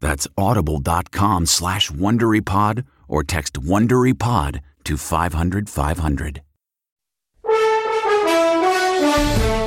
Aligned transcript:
That's 0.00 0.26
audible.com 0.36 1.46
slash 1.46 1.90
WonderyPod 1.90 2.84
or 3.08 3.22
text 3.22 3.54
WonderyPod 3.54 4.60
to 4.84 4.96
500 4.96 5.68
500. 5.68 6.42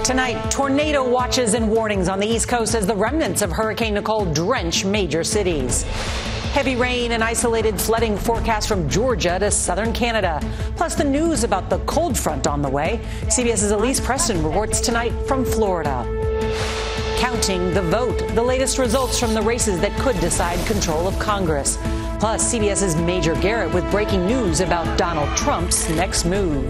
Tonight, 0.03 0.51
tornado 0.51 1.07
watches 1.07 1.53
and 1.53 1.69
warnings 1.69 2.09
on 2.09 2.19
the 2.19 2.27
East 2.27 2.47
Coast 2.47 2.75
as 2.75 2.85
the 2.85 2.95
remnants 2.95 3.41
of 3.41 3.51
Hurricane 3.51 3.93
Nicole 3.93 4.25
drench 4.33 4.83
major 4.83 5.23
cities. 5.23 5.83
Heavy 6.51 6.75
rain 6.75 7.13
and 7.13 7.23
isolated 7.23 7.79
flooding 7.79 8.17
forecast 8.17 8.67
from 8.67 8.89
Georgia 8.89 9.39
to 9.39 9.49
southern 9.49 9.93
Canada. 9.93 10.39
Plus, 10.75 10.93
the 10.95 11.03
news 11.03 11.43
about 11.43 11.69
the 11.69 11.79
cold 11.79 12.17
front 12.17 12.45
on 12.45 12.61
the 12.61 12.69
way. 12.69 12.99
CBS's 13.23 13.71
Elise 13.71 13.99
Preston 13.99 14.43
reports 14.43 14.81
tonight 14.81 15.13
from 15.25 15.45
Florida 15.45 16.05
counting 17.23 17.73
the 17.73 17.81
vote, 17.81 18.17
the 18.35 18.43
latest 18.43 18.77
results 18.77 19.17
from 19.17 19.33
the 19.33 19.41
races 19.41 19.79
that 19.79 19.97
could 20.01 20.19
decide 20.19 20.59
control 20.67 21.07
of 21.07 21.17
Congress. 21.19 21.77
Plus, 22.19 22.53
CBS's 22.53 22.97
Major 22.97 23.33
Garrett 23.35 23.73
with 23.73 23.89
breaking 23.91 24.25
news 24.25 24.59
about 24.59 24.97
Donald 24.97 25.29
Trump's 25.37 25.89
next 25.91 26.25
move. 26.25 26.69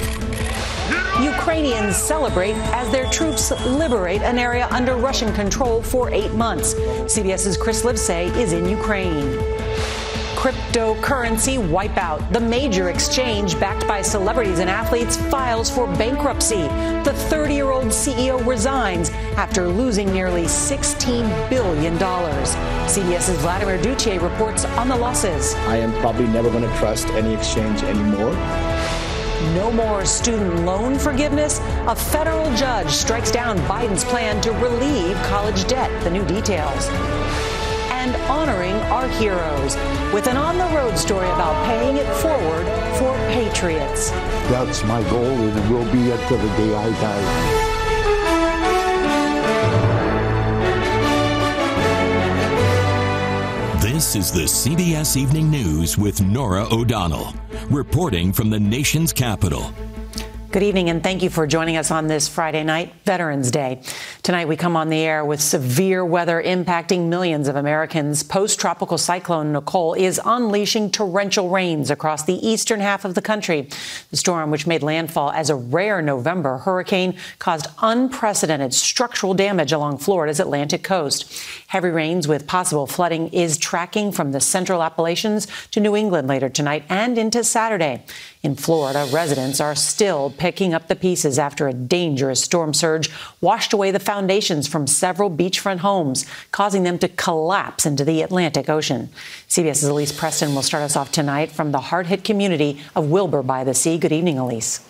Ukrainians 1.19 1.97
celebrate 1.97 2.53
as 2.71 2.87
their 2.91 3.09
troops 3.09 3.49
liberate 3.65 4.21
an 4.21 4.37
area 4.37 4.67
under 4.69 4.95
Russian 4.95 5.33
control 5.33 5.81
for 5.81 6.11
eight 6.11 6.33
months. 6.33 6.75
CBS's 6.75 7.57
Chris 7.57 7.81
Livesay 7.81 8.29
is 8.37 8.53
in 8.53 8.69
Ukraine 8.69 9.53
cryptocurrency 10.43 11.57
wipeout. 11.69 12.33
The 12.33 12.39
major 12.41 12.89
exchange 12.89 13.57
backed 13.61 13.87
by 13.87 14.01
celebrities 14.01 14.59
and 14.59 14.69
athletes 14.69 15.15
files 15.15 15.69
for 15.69 15.87
bankruptcy. 15.95 16.63
The 17.05 17.13
30 17.29 17.53
year 17.53 17.71
old 17.71 17.85
CEO 17.85 18.45
resigns 18.45 19.09
after 19.37 19.67
losing 19.67 20.11
nearly 20.11 20.43
$16 20.43 21.49
billion. 21.49 21.97
CBS's 21.97 23.37
Vladimir 23.41 23.77
Duthiers 23.77 24.21
reports 24.21 24.65
on 24.65 24.87
the 24.87 24.95
losses. 24.95 25.53
I 25.67 25.77
am 25.77 25.93
probably 26.01 26.27
never 26.27 26.49
going 26.49 26.63
to 26.63 26.77
trust 26.77 27.07
any 27.09 27.33
exchange 27.33 27.83
anymore. 27.83 28.33
No 29.53 29.71
more 29.71 30.05
student 30.05 30.65
loan 30.65 30.97
forgiveness. 30.97 31.59
A 31.87 31.95
federal 31.95 32.53
judge 32.55 32.89
strikes 32.89 33.31
down 33.31 33.57
Biden's 33.59 34.03
plan 34.03 34.41
to 34.41 34.51
relieve 34.53 35.15
college 35.23 35.65
debt. 35.67 35.91
The 36.03 36.09
new 36.09 36.25
details 36.25 36.89
and 38.03 38.15
honoring 38.29 38.75
our 38.91 39.07
heroes 39.07 39.77
with 40.13 40.27
an 40.27 40.35
on 40.35 40.57
the 40.57 40.75
road 40.75 40.97
story 40.97 41.27
about 41.27 41.65
paying 41.65 41.95
it 41.95 42.07
forward 42.15 42.65
for 42.97 43.15
patriots. 43.31 44.11
That's 44.51 44.83
my 44.83 45.01
goal, 45.09 45.23
and 45.23 45.57
it 45.57 45.71
will 45.71 45.89
be 45.89 46.11
until 46.11 46.37
the 46.37 46.47
day 46.57 46.75
I 46.75 46.89
die. 46.99 47.62
This 53.93 54.15
is 54.15 54.31
the 54.31 54.45
CBS 54.45 55.15
Evening 55.15 55.51
News 55.51 55.99
with 55.99 56.19
Norah 56.19 56.65
O'Donnell, 56.71 57.31
reporting 57.69 58.33
from 58.33 58.49
the 58.49 58.59
nation's 58.59 59.13
capital. 59.13 59.71
Good 60.49 60.63
evening, 60.63 60.89
and 60.89 61.03
thank 61.03 61.21
you 61.21 61.29
for 61.29 61.45
joining 61.45 61.77
us 61.77 61.91
on 61.91 62.07
this 62.07 62.27
Friday 62.27 62.63
night, 62.63 62.91
Veterans 63.05 63.51
Day. 63.51 63.83
Tonight, 64.23 64.47
we 64.47 64.55
come 64.55 64.77
on 64.77 64.87
the 64.87 64.99
air 64.99 65.25
with 65.25 65.41
severe 65.41 66.05
weather 66.05 66.41
impacting 66.41 67.09
millions 67.09 67.49
of 67.49 67.57
Americans. 67.57 68.23
Post 68.23 68.57
tropical 68.57 68.97
cyclone 68.97 69.51
Nicole 69.51 69.95
is 69.95 70.17
unleashing 70.23 70.91
torrential 70.91 71.49
rains 71.49 71.91
across 71.91 72.23
the 72.23 72.35
eastern 72.35 72.79
half 72.79 73.03
of 73.03 73.15
the 73.15 73.21
country. 73.21 73.67
The 74.11 74.15
storm, 74.15 74.49
which 74.49 74.65
made 74.65 74.81
landfall 74.81 75.31
as 75.31 75.49
a 75.49 75.57
rare 75.57 76.01
November 76.01 76.59
hurricane, 76.59 77.17
caused 77.37 77.67
unprecedented 77.81 78.73
structural 78.73 79.33
damage 79.33 79.73
along 79.73 79.97
Florida's 79.97 80.39
Atlantic 80.39 80.83
coast. 80.83 81.29
Heavy 81.67 81.89
rains 81.89 82.25
with 82.25 82.47
possible 82.47 82.87
flooding 82.87 83.27
is 83.33 83.57
tracking 83.57 84.13
from 84.13 84.31
the 84.31 84.39
central 84.39 84.81
Appalachians 84.81 85.49
to 85.71 85.81
New 85.81 85.97
England 85.97 86.29
later 86.29 86.47
tonight 86.47 86.85
and 86.87 87.17
into 87.17 87.43
Saturday. 87.43 88.05
In 88.41 88.55
Florida, 88.55 89.05
residents 89.11 89.59
are 89.59 89.75
still 89.75 90.33
picking 90.37 90.73
up 90.73 90.87
the 90.87 90.95
pieces 90.95 91.37
after 91.37 91.67
a 91.67 91.73
dangerous 91.73 92.41
storm 92.41 92.73
surge 92.73 93.09
washed 93.41 93.73
away 93.73 93.91
the 93.91 93.99
foundations 94.13 94.67
from 94.67 94.85
several 94.85 95.27
beachfront 95.27 95.79
homes, 95.79 96.23
causing 96.51 96.83
them 96.83 96.99
to 96.99 97.07
collapse 97.07 97.83
into 97.83 98.05
the 98.05 98.21
Atlantic 98.21 98.69
Ocean. 98.69 99.09
CBS's 99.49 99.85
Elise 99.85 100.11
Preston 100.11 100.53
will 100.53 100.61
start 100.61 100.83
us 100.83 100.95
off 100.95 101.11
tonight 101.11 101.51
from 101.51 101.71
the 101.71 101.79
hard 101.79 102.05
hit 102.05 102.23
community 102.23 102.79
of 102.95 103.09
Wilbur 103.09 103.41
by 103.41 103.63
the 103.63 103.73
Sea. 103.73 103.97
Good 103.97 104.11
evening, 104.11 104.37
Elise. 104.37 104.87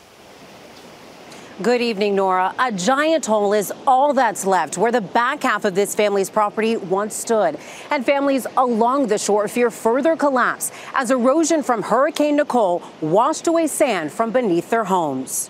Good 1.62 1.82
evening, 1.82 2.16
Norah. 2.16 2.54
A 2.60 2.70
giant 2.74 3.26
hole 3.26 3.54
is 3.54 3.72
all 3.88 4.14
that's 4.14 4.46
left 4.46 4.78
where 4.78 4.92
the 4.92 5.00
back 5.00 5.44
half 5.44 5.64
of 5.64 5.74
this 5.74 5.96
family's 5.96 6.30
property 6.30 6.76
once 6.76 7.16
stood. 7.16 7.58
And 7.92 8.06
families 8.06 8.46
along 8.58 9.08
the 9.08 9.18
shore 9.18 9.48
fear 9.48 9.72
further 9.72 10.18
collapse 10.18 10.74
as 10.94 11.12
erosion 11.12 11.64
from 11.64 11.82
Hurricane 11.82 12.36
Nicole 12.36 12.84
washed 13.00 13.48
away 13.48 13.68
sand 13.68 14.12
from 14.12 14.32
beneath 14.32 14.70
their 14.70 14.84
homes. 14.84 15.50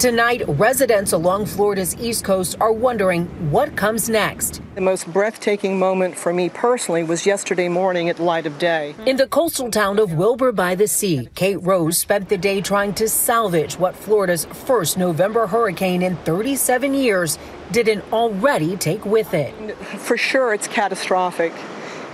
Tonight, 0.00 0.42
residents 0.48 1.12
along 1.12 1.44
Florida's 1.44 1.94
East 2.00 2.24
Coast 2.24 2.56
are 2.58 2.72
wondering 2.72 3.26
what 3.50 3.76
comes 3.76 4.08
next. 4.08 4.62
The 4.74 4.80
most 4.80 5.06
breathtaking 5.12 5.78
moment 5.78 6.16
for 6.16 6.32
me 6.32 6.48
personally 6.48 7.04
was 7.04 7.26
yesterday 7.26 7.68
morning 7.68 8.08
at 8.08 8.18
light 8.18 8.46
of 8.46 8.58
day. 8.58 8.94
In 9.04 9.18
the 9.18 9.26
coastal 9.26 9.70
town 9.70 9.98
of 9.98 10.14
Wilbur 10.14 10.52
by 10.52 10.74
the 10.74 10.88
Sea, 10.88 11.28
Kate 11.34 11.62
Rose 11.62 11.98
spent 11.98 12.30
the 12.30 12.38
day 12.38 12.62
trying 12.62 12.94
to 12.94 13.10
salvage 13.10 13.78
what 13.78 13.94
Florida's 13.94 14.46
first 14.46 14.96
November 14.96 15.46
hurricane 15.46 16.00
in 16.00 16.16
37 16.16 16.94
years 16.94 17.38
didn't 17.70 18.02
already 18.10 18.78
take 18.78 19.04
with 19.04 19.34
it. 19.34 19.52
For 19.98 20.16
sure, 20.16 20.54
it's 20.54 20.66
catastrophic. 20.66 21.52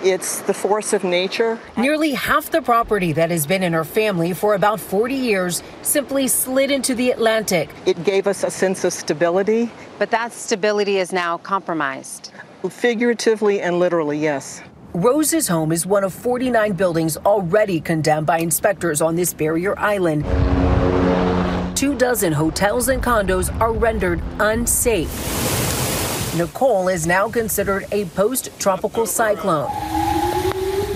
It's 0.02 0.40
the 0.42 0.54
force 0.54 0.92
of 0.92 1.04
nature. 1.04 1.58
Nearly 1.76 2.12
half 2.12 2.50
the 2.50 2.60
property 2.60 3.12
that 3.12 3.30
has 3.30 3.46
been 3.46 3.62
in 3.62 3.72
her 3.72 3.84
family 3.84 4.34
for 4.34 4.54
about 4.54 4.78
40 4.78 5.14
years 5.14 5.62
simply 5.82 6.28
slid 6.28 6.70
into 6.70 6.94
the 6.94 7.10
Atlantic. 7.10 7.70
It 7.86 8.04
gave 8.04 8.26
us 8.26 8.44
a 8.44 8.50
sense 8.50 8.84
of 8.84 8.92
stability. 8.92 9.70
But 9.98 10.10
that 10.10 10.32
stability 10.32 10.98
is 10.98 11.12
now 11.12 11.38
compromised. 11.38 12.32
Figuratively 12.68 13.60
and 13.60 13.78
literally, 13.78 14.18
yes. 14.18 14.62
Rose's 14.92 15.48
home 15.48 15.72
is 15.72 15.86
one 15.86 16.04
of 16.04 16.12
49 16.12 16.72
buildings 16.72 17.16
already 17.18 17.80
condemned 17.80 18.26
by 18.26 18.38
inspectors 18.38 19.00
on 19.00 19.16
this 19.16 19.32
barrier 19.32 19.78
island. 19.78 20.24
Two 21.76 21.94
dozen 21.94 22.32
hotels 22.32 22.88
and 22.88 23.02
condos 23.02 23.54
are 23.60 23.72
rendered 23.72 24.22
unsafe. 24.40 25.65
Nicole 26.36 26.88
is 26.88 27.06
now 27.06 27.30
considered 27.30 27.86
a 27.92 28.04
post 28.06 28.50
tropical 28.58 29.06
cyclone, 29.06 29.70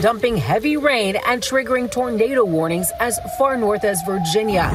dumping 0.03 0.37
heavy 0.37 0.77
rain 0.77 1.17
and 1.27 1.41
triggering 1.41 1.91
tornado 1.91 2.45
warnings 2.45 2.93
as 3.01 3.19
far 3.39 3.57
north 3.57 3.85
as 3.85 4.03
Virginia. 4.03 4.69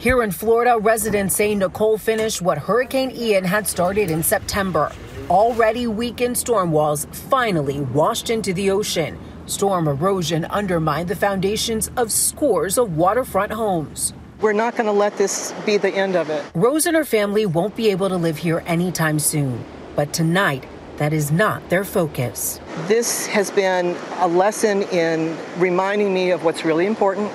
Here 0.00 0.22
in 0.22 0.30
Florida, 0.30 0.78
residents 0.78 1.34
say 1.34 1.56
Nicole 1.56 1.98
finished 1.98 2.40
what 2.40 2.56
Hurricane 2.56 3.10
Ian 3.10 3.42
had 3.42 3.66
started 3.66 4.12
in 4.12 4.22
September. 4.22 4.92
Already 5.28 5.88
weakened 5.88 6.38
storm 6.38 6.70
walls 6.70 7.08
finally 7.10 7.80
washed 7.80 8.30
into 8.30 8.52
the 8.52 8.70
ocean. 8.70 9.18
Storm 9.46 9.88
erosion 9.88 10.44
undermined 10.44 11.08
the 11.08 11.16
foundations 11.16 11.90
of 11.96 12.12
scores 12.12 12.78
of 12.78 12.96
waterfront 12.96 13.50
homes. 13.50 14.14
We're 14.42 14.52
not 14.52 14.74
going 14.74 14.86
to 14.86 14.92
let 14.92 15.16
this 15.16 15.54
be 15.64 15.76
the 15.76 15.90
end 15.90 16.16
of 16.16 16.28
it. 16.28 16.44
Rose 16.52 16.86
and 16.86 16.96
her 16.96 17.04
family 17.04 17.46
won't 17.46 17.76
be 17.76 17.90
able 17.90 18.08
to 18.08 18.16
live 18.16 18.38
here 18.38 18.64
anytime 18.66 19.20
soon. 19.20 19.64
But 19.94 20.12
tonight, 20.12 20.66
that 20.96 21.12
is 21.12 21.30
not 21.30 21.68
their 21.68 21.84
focus. 21.84 22.58
This 22.88 23.26
has 23.28 23.52
been 23.52 23.96
a 24.18 24.26
lesson 24.26 24.82
in 24.84 25.38
reminding 25.58 26.12
me 26.12 26.32
of 26.32 26.42
what's 26.42 26.64
really 26.64 26.86
important. 26.86 27.30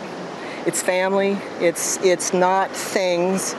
It's 0.65 0.81
family, 0.83 1.37
it's, 1.61 1.95
it's 2.03 2.33
not 2.33 2.71
things. 2.71 3.55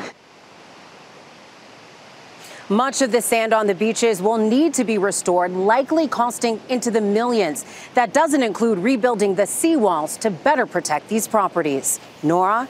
Much 2.68 3.00
of 3.00 3.12
the 3.12 3.22
sand 3.22 3.54
on 3.54 3.66
the 3.66 3.74
beaches 3.74 4.20
will 4.20 4.36
need 4.36 4.74
to 4.74 4.84
be 4.84 4.98
restored, 4.98 5.52
likely 5.52 6.06
costing 6.06 6.60
into 6.68 6.90
the 6.90 7.00
millions. 7.00 7.64
That 7.94 8.12
doesn't 8.12 8.42
include 8.42 8.78
rebuilding 8.78 9.36
the 9.36 9.44
seawalls 9.44 10.18
to 10.18 10.30
better 10.30 10.66
protect 10.66 11.08
these 11.08 11.26
properties. 11.26 11.98
Norah? 12.22 12.68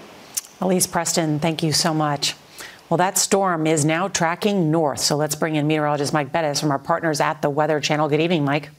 Elise 0.60 0.86
Preston, 0.86 1.38
thank 1.38 1.62
you 1.62 1.72
so 1.72 1.94
much. 1.94 2.34
Well, 2.88 2.98
that 2.98 3.16
storm 3.18 3.66
is 3.66 3.84
now 3.84 4.08
tracking 4.08 4.70
north. 4.70 5.00
So 5.00 5.16
let's 5.16 5.34
bring 5.34 5.56
in 5.56 5.66
meteorologist 5.66 6.12
Mike 6.12 6.32
Bettis 6.32 6.60
from 6.60 6.70
our 6.70 6.78
partners 6.78 7.20
at 7.20 7.42
the 7.42 7.50
Weather 7.50 7.80
Channel. 7.80 8.08
Good 8.08 8.20
evening, 8.20 8.44
Mike. 8.44 8.70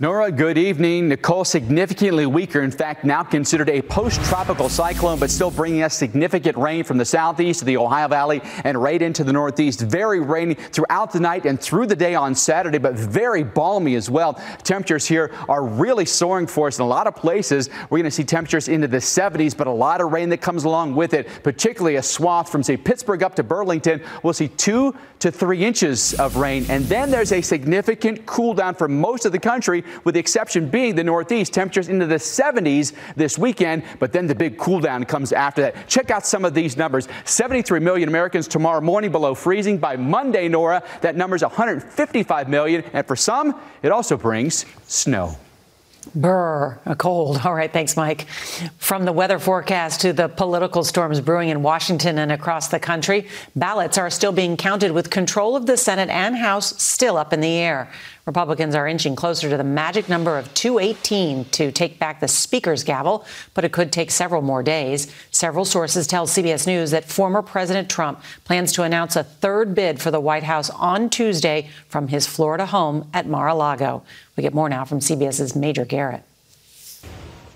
Norah, 0.00 0.30
good 0.30 0.56
evening. 0.56 1.08
Nicole 1.08 1.44
significantly 1.44 2.24
weaker, 2.24 2.60
in 2.60 2.70
fact, 2.70 3.04
now 3.04 3.24
considered 3.24 3.68
a 3.68 3.82
post-tropical 3.82 4.68
cyclone, 4.68 5.18
but 5.18 5.28
still 5.28 5.50
bringing 5.50 5.82
us 5.82 5.92
significant 5.92 6.56
rain 6.56 6.84
from 6.84 6.98
the 6.98 7.04
southeast 7.04 7.58
to 7.58 7.64
the 7.64 7.76
Ohio 7.76 8.06
Valley 8.06 8.40
and 8.62 8.80
right 8.80 9.02
into 9.02 9.24
the 9.24 9.32
northeast. 9.32 9.80
Very 9.80 10.20
rainy 10.20 10.54
throughout 10.54 11.10
the 11.10 11.18
night 11.18 11.46
and 11.46 11.60
through 11.60 11.86
the 11.86 11.96
day 11.96 12.14
on 12.14 12.36
Saturday, 12.36 12.78
but 12.78 12.94
very 12.94 13.42
balmy 13.42 13.96
as 13.96 14.08
well. 14.08 14.34
Temperatures 14.62 15.04
here 15.04 15.34
are 15.48 15.64
really 15.66 16.04
soaring 16.04 16.46
for 16.46 16.68
us 16.68 16.78
in 16.78 16.84
a 16.84 16.86
lot 16.86 17.08
of 17.08 17.16
places. 17.16 17.68
We're 17.90 17.98
going 17.98 18.04
to 18.04 18.12
see 18.12 18.22
temperatures 18.22 18.68
into 18.68 18.86
the 18.86 18.98
70s, 18.98 19.56
but 19.56 19.66
a 19.66 19.72
lot 19.72 20.00
of 20.00 20.12
rain 20.12 20.28
that 20.28 20.40
comes 20.40 20.62
along 20.62 20.94
with 20.94 21.12
it, 21.12 21.26
particularly 21.42 21.96
a 21.96 22.04
swath 22.04 22.52
from, 22.52 22.62
say, 22.62 22.76
Pittsburgh 22.76 23.24
up 23.24 23.34
to 23.34 23.42
Burlington. 23.42 24.00
We'll 24.22 24.32
see 24.32 24.46
two 24.46 24.94
to 25.18 25.32
three 25.32 25.64
inches 25.64 26.14
of 26.14 26.36
rain, 26.36 26.66
and 26.68 26.84
then 26.84 27.10
there's 27.10 27.32
a 27.32 27.42
significant 27.42 28.26
cool 28.26 28.54
down 28.54 28.76
for 28.76 28.86
most 28.86 29.24
of 29.24 29.32
the 29.32 29.40
country 29.40 29.82
with 30.04 30.14
the 30.14 30.20
exception 30.20 30.68
being 30.68 30.94
the 30.94 31.04
Northeast. 31.04 31.52
Temperatures 31.52 31.88
into 31.88 32.06
the 32.06 32.16
70s 32.16 32.92
this 33.16 33.38
weekend, 33.38 33.82
but 33.98 34.12
then 34.12 34.26
the 34.26 34.34
big 34.34 34.58
cool 34.58 34.80
down 34.80 35.04
comes 35.04 35.32
after 35.32 35.62
that. 35.62 35.88
Check 35.88 36.10
out 36.10 36.26
some 36.26 36.44
of 36.44 36.54
these 36.54 36.76
numbers 36.76 37.08
73 37.24 37.80
million 37.80 38.08
Americans 38.08 38.48
tomorrow 38.48 38.80
morning 38.80 39.12
below 39.12 39.34
freezing. 39.34 39.78
By 39.78 39.96
Monday, 39.96 40.48
Norah, 40.48 40.82
that 41.00 41.16
number 41.16 41.36
is 41.36 41.42
155 41.42 42.48
million, 42.48 42.84
and 42.92 43.06
for 43.06 43.16
some, 43.16 43.60
it 43.82 43.92
also 43.92 44.16
brings 44.16 44.64
snow. 44.86 45.36
Brr, 46.14 46.78
a 46.84 46.96
cold. 46.96 47.40
All 47.44 47.54
right, 47.54 47.72
thanks, 47.72 47.96
Mike. 47.96 48.26
From 48.78 49.04
the 49.04 49.12
weather 49.12 49.38
forecast 49.38 50.00
to 50.02 50.12
the 50.12 50.28
political 50.28 50.84
storms 50.84 51.20
brewing 51.20 51.48
in 51.48 51.62
Washington 51.62 52.18
and 52.18 52.32
across 52.32 52.68
the 52.68 52.80
country, 52.80 53.28
ballots 53.54 53.98
are 53.98 54.10
still 54.10 54.32
being 54.32 54.56
counted 54.56 54.92
with 54.92 55.10
control 55.10 55.56
of 55.56 55.66
the 55.66 55.76
Senate 55.76 56.08
and 56.08 56.36
House 56.36 56.80
still 56.82 57.16
up 57.16 57.32
in 57.32 57.40
the 57.40 57.52
air. 57.52 57.90
Republicans 58.28 58.74
are 58.74 58.86
inching 58.86 59.16
closer 59.16 59.48
to 59.48 59.56
the 59.56 59.64
magic 59.64 60.06
number 60.10 60.36
of 60.36 60.52
218 60.52 61.46
to 61.46 61.72
take 61.72 61.98
back 61.98 62.20
the 62.20 62.28
Speaker's 62.28 62.84
gavel, 62.84 63.24
but 63.54 63.64
it 63.64 63.72
could 63.72 63.90
take 63.90 64.10
several 64.10 64.42
more 64.42 64.62
days. 64.62 65.10
Several 65.30 65.64
sources 65.64 66.06
tell 66.06 66.26
CBS 66.26 66.66
News 66.66 66.90
that 66.90 67.06
former 67.06 67.40
President 67.40 67.88
Trump 67.88 68.22
plans 68.44 68.72
to 68.72 68.82
announce 68.82 69.16
a 69.16 69.24
third 69.24 69.74
bid 69.74 69.98
for 69.98 70.10
the 70.10 70.20
White 70.20 70.42
House 70.42 70.68
on 70.68 71.08
Tuesday 71.08 71.70
from 71.88 72.08
his 72.08 72.26
Florida 72.26 72.66
home 72.66 73.08
at 73.14 73.26
Mar 73.26 73.48
a 73.48 73.54
Lago. 73.54 74.02
We 74.38 74.42
get 74.42 74.54
more 74.54 74.68
now 74.68 74.84
from 74.84 75.00
CBS's 75.00 75.56
Major 75.56 75.84
Garrett. 75.84 76.22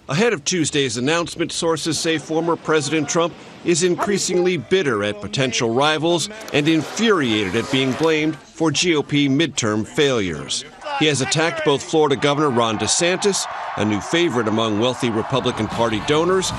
Ahead 0.09 0.33
of 0.33 0.45
Tuesday's 0.45 0.97
announcement, 0.97 1.53
sources 1.53 1.97
say 1.97 2.19
former 2.19 2.57
President 2.57 3.09
Trump 3.09 3.33
is 3.65 3.85
increasingly 3.85 4.57
bitter 4.57 5.05
at 5.05 5.21
potential 5.21 5.71
rivals 5.73 6.29
and 6.53 6.67
infuriated 6.67 7.55
at 7.55 7.71
being 7.71 7.93
blamed 7.93 8.35
for 8.35 8.73
GOP 8.73 9.31
midterm 9.31 9.87
failures. 9.87 10.65
He 10.99 11.07
has 11.07 11.21
attacked 11.21 11.65
both 11.65 11.85
Florida 11.85 12.17
Governor 12.17 12.51
Ron 12.51 12.81
DeSantis, 12.81 13.47
a 13.77 13.85
new 13.85 14.01
favorite 14.01 14.49
among 14.49 14.81
wealthy 14.81 15.09
Republican 15.09 15.69
Party 15.69 16.03
donors, 16.09 16.51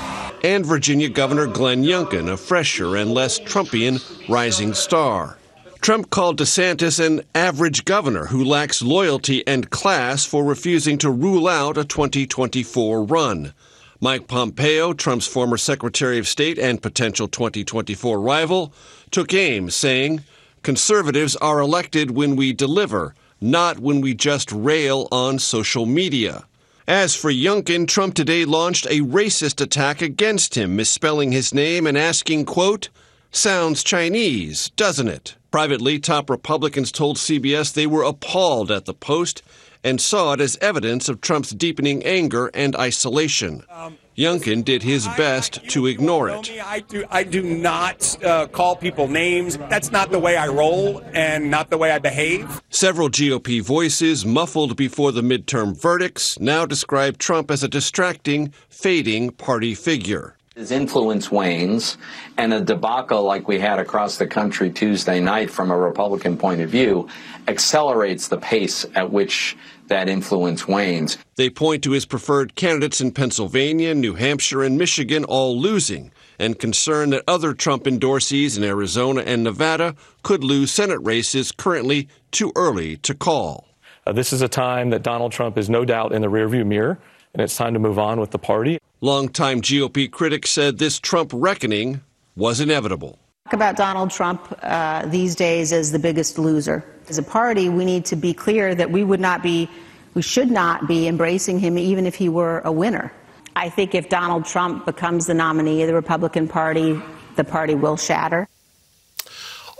and 0.41 0.65
Virginia 0.65 1.09
Governor 1.09 1.47
Glenn 1.47 1.83
Youngkin, 1.83 2.31
a 2.31 2.37
fresher 2.37 2.95
and 2.95 3.11
less 3.13 3.41
Trumpian 3.41 3.99
rising 4.29 4.73
star. 4.73 5.37
Trump 5.83 6.09
called 6.09 6.39
DeSantis 6.39 7.05
an 7.05 7.23
average 7.35 7.83
governor 7.83 8.27
who 8.27 8.41
lacks 8.41 8.81
loyalty 8.81 9.45
and 9.45 9.69
class 9.69 10.23
for 10.23 10.41
refusing 10.45 10.97
to 10.99 11.11
rule 11.11 11.45
out 11.45 11.77
a 11.77 11.83
2024 11.83 13.03
run. 13.03 13.53
Mike 13.99 14.29
Pompeo, 14.29 14.93
Trump's 14.93 15.27
former 15.27 15.57
Secretary 15.57 16.17
of 16.17 16.25
State 16.25 16.57
and 16.57 16.81
potential 16.81 17.27
2024 17.27 18.17
rival, 18.21 18.73
took 19.11 19.33
aim, 19.33 19.69
saying, 19.69 20.21
Conservatives 20.61 21.35
are 21.35 21.59
elected 21.59 22.11
when 22.11 22.37
we 22.37 22.53
deliver, 22.53 23.13
not 23.41 23.77
when 23.79 23.99
we 23.99 24.13
just 24.13 24.53
rail 24.53 25.09
on 25.11 25.37
social 25.37 25.85
media. 25.85 26.45
As 26.87 27.13
for 27.13 27.29
Youngkin, 27.29 27.89
Trump 27.89 28.13
today 28.15 28.45
launched 28.45 28.85
a 28.85 29.01
racist 29.01 29.59
attack 29.59 30.01
against 30.01 30.55
him, 30.55 30.77
misspelling 30.77 31.33
his 31.33 31.53
name 31.53 31.85
and 31.85 31.97
asking, 31.97 32.45
quote, 32.45 32.87
Sounds 33.31 33.83
Chinese, 33.83 34.69
doesn't 34.77 35.09
it? 35.09 35.35
Privately, 35.53 35.99
top 35.99 36.31
Republicans 36.31 36.91
told 36.91 37.17
CBS 37.17 37.71
they 37.71 37.85
were 37.85 38.01
appalled 38.01 38.71
at 38.71 38.85
the 38.85 38.93
post 38.95 39.43
and 39.83 40.01
saw 40.01 40.33
it 40.33 40.41
as 40.41 40.57
evidence 40.61 41.07
of 41.07 41.21
Trump's 41.21 41.51
deepening 41.51 42.03
anger 42.03 42.49
and 42.55 42.75
isolation. 42.75 43.63
Um, 43.69 43.99
Youngkin 44.17 44.65
did 44.65 44.81
his 44.81 45.05
best 45.09 45.59
I, 45.63 45.67
to 45.67 45.85
ignore 45.85 46.27
it. 46.27 46.51
I 46.65 46.79
do, 46.79 47.05
I 47.07 47.21
do 47.21 47.43
not 47.43 48.17
uh, 48.23 48.47
call 48.47 48.75
people 48.75 49.07
names. 49.07 49.59
That's 49.69 49.91
not 49.91 50.09
the 50.09 50.17
way 50.17 50.37
I 50.37 50.47
roll 50.47 51.03
and 51.13 51.51
not 51.51 51.69
the 51.69 51.77
way 51.77 51.91
I 51.91 51.99
behave. 51.99 52.59
Several 52.71 53.07
GOP 53.07 53.61
voices, 53.61 54.25
muffled 54.25 54.75
before 54.75 55.11
the 55.11 55.21
midterm 55.21 55.79
verdicts, 55.79 56.39
now 56.39 56.65
describe 56.65 57.19
Trump 57.19 57.51
as 57.51 57.61
a 57.61 57.67
distracting, 57.67 58.51
fading 58.69 59.29
party 59.29 59.75
figure. 59.75 60.35
His 60.55 60.69
influence 60.69 61.31
wanes, 61.31 61.97
and 62.37 62.53
a 62.53 62.61
debacle 62.61 63.23
like 63.23 63.47
we 63.47 63.57
had 63.57 63.79
across 63.79 64.17
the 64.19 64.27
country 64.27 64.69
Tuesday 64.69 65.19
night 65.19 65.49
from 65.49 65.71
a 65.71 65.77
Republican 65.77 66.37
point 66.37 66.61
of 66.61 66.69
view 66.69 67.09
accelerates 67.47 68.27
the 68.27 68.37
pace 68.37 68.85
at 68.93 69.11
which 69.11 69.57
that 69.87 70.07
influence 70.07 70.67
wanes. 70.67 71.17
They 71.37 71.49
point 71.49 71.83
to 71.85 71.91
his 71.91 72.05
preferred 72.05 72.53
candidates 72.53 73.01
in 73.01 73.13
Pennsylvania, 73.13 73.95
New 73.95 74.13
Hampshire, 74.13 74.61
and 74.61 74.77
Michigan 74.77 75.23
all 75.23 75.59
losing, 75.59 76.11
and 76.37 76.59
concern 76.59 77.09
that 77.09 77.23
other 77.27 77.55
Trump 77.55 77.85
endorsees 77.85 78.55
in 78.55 78.63
Arizona 78.63 79.21
and 79.21 79.43
Nevada 79.43 79.95
could 80.21 80.43
lose 80.43 80.71
Senate 80.71 80.99
races 80.99 81.51
currently 81.51 82.07
too 82.29 82.51
early 82.55 82.97
to 82.97 83.15
call. 83.15 83.65
Uh, 84.05 84.13
this 84.13 84.31
is 84.31 84.43
a 84.43 84.47
time 84.47 84.91
that 84.91 85.01
Donald 85.01 85.31
Trump 85.31 85.57
is 85.57 85.67
no 85.67 85.83
doubt 85.83 86.11
in 86.11 86.21
the 86.21 86.29
rearview 86.29 86.63
mirror, 86.63 86.99
and 87.33 87.41
it's 87.41 87.57
time 87.57 87.73
to 87.73 87.79
move 87.79 87.97
on 87.97 88.19
with 88.19 88.29
the 88.29 88.37
party. 88.37 88.77
Longtime 89.03 89.61
GOP 89.61 90.09
critics 90.09 90.49
said 90.49 90.77
this 90.77 90.97
Trump 90.97 91.31
reckoning 91.33 91.99
was 92.37 92.61
inevitable. 92.61 93.19
Talk 93.43 93.51
about 93.53 93.75
Donald 93.75 94.11
Trump 94.11 94.57
uh, 94.61 95.05
these 95.07 95.35
days 95.35 95.73
as 95.73 95.91
the 95.91 95.99
biggest 95.99 96.39
loser. 96.39 96.85
As 97.09 97.17
a 97.17 97.23
party, 97.23 97.67
we 97.67 97.83
need 97.83 98.05
to 98.05 98.15
be 98.15 98.33
clear 98.33 98.73
that 98.73 98.91
we 98.91 99.03
would 99.03 99.19
not 99.19 99.43
be, 99.43 99.69
we 100.13 100.21
should 100.21 100.49
not 100.49 100.87
be 100.87 101.09
embracing 101.09 101.59
him 101.59 101.77
even 101.77 102.05
if 102.05 102.15
he 102.15 102.29
were 102.29 102.61
a 102.61 102.71
winner. 102.71 103.11
I 103.57 103.67
think 103.67 103.93
if 103.93 104.07
Donald 104.07 104.45
Trump 104.45 104.85
becomes 104.85 105.25
the 105.25 105.33
nominee 105.33 105.81
of 105.81 105.87
the 105.87 105.93
Republican 105.93 106.47
Party, 106.47 106.97
the 107.35 107.43
party 107.43 107.75
will 107.75 107.97
shatter. 107.97 108.47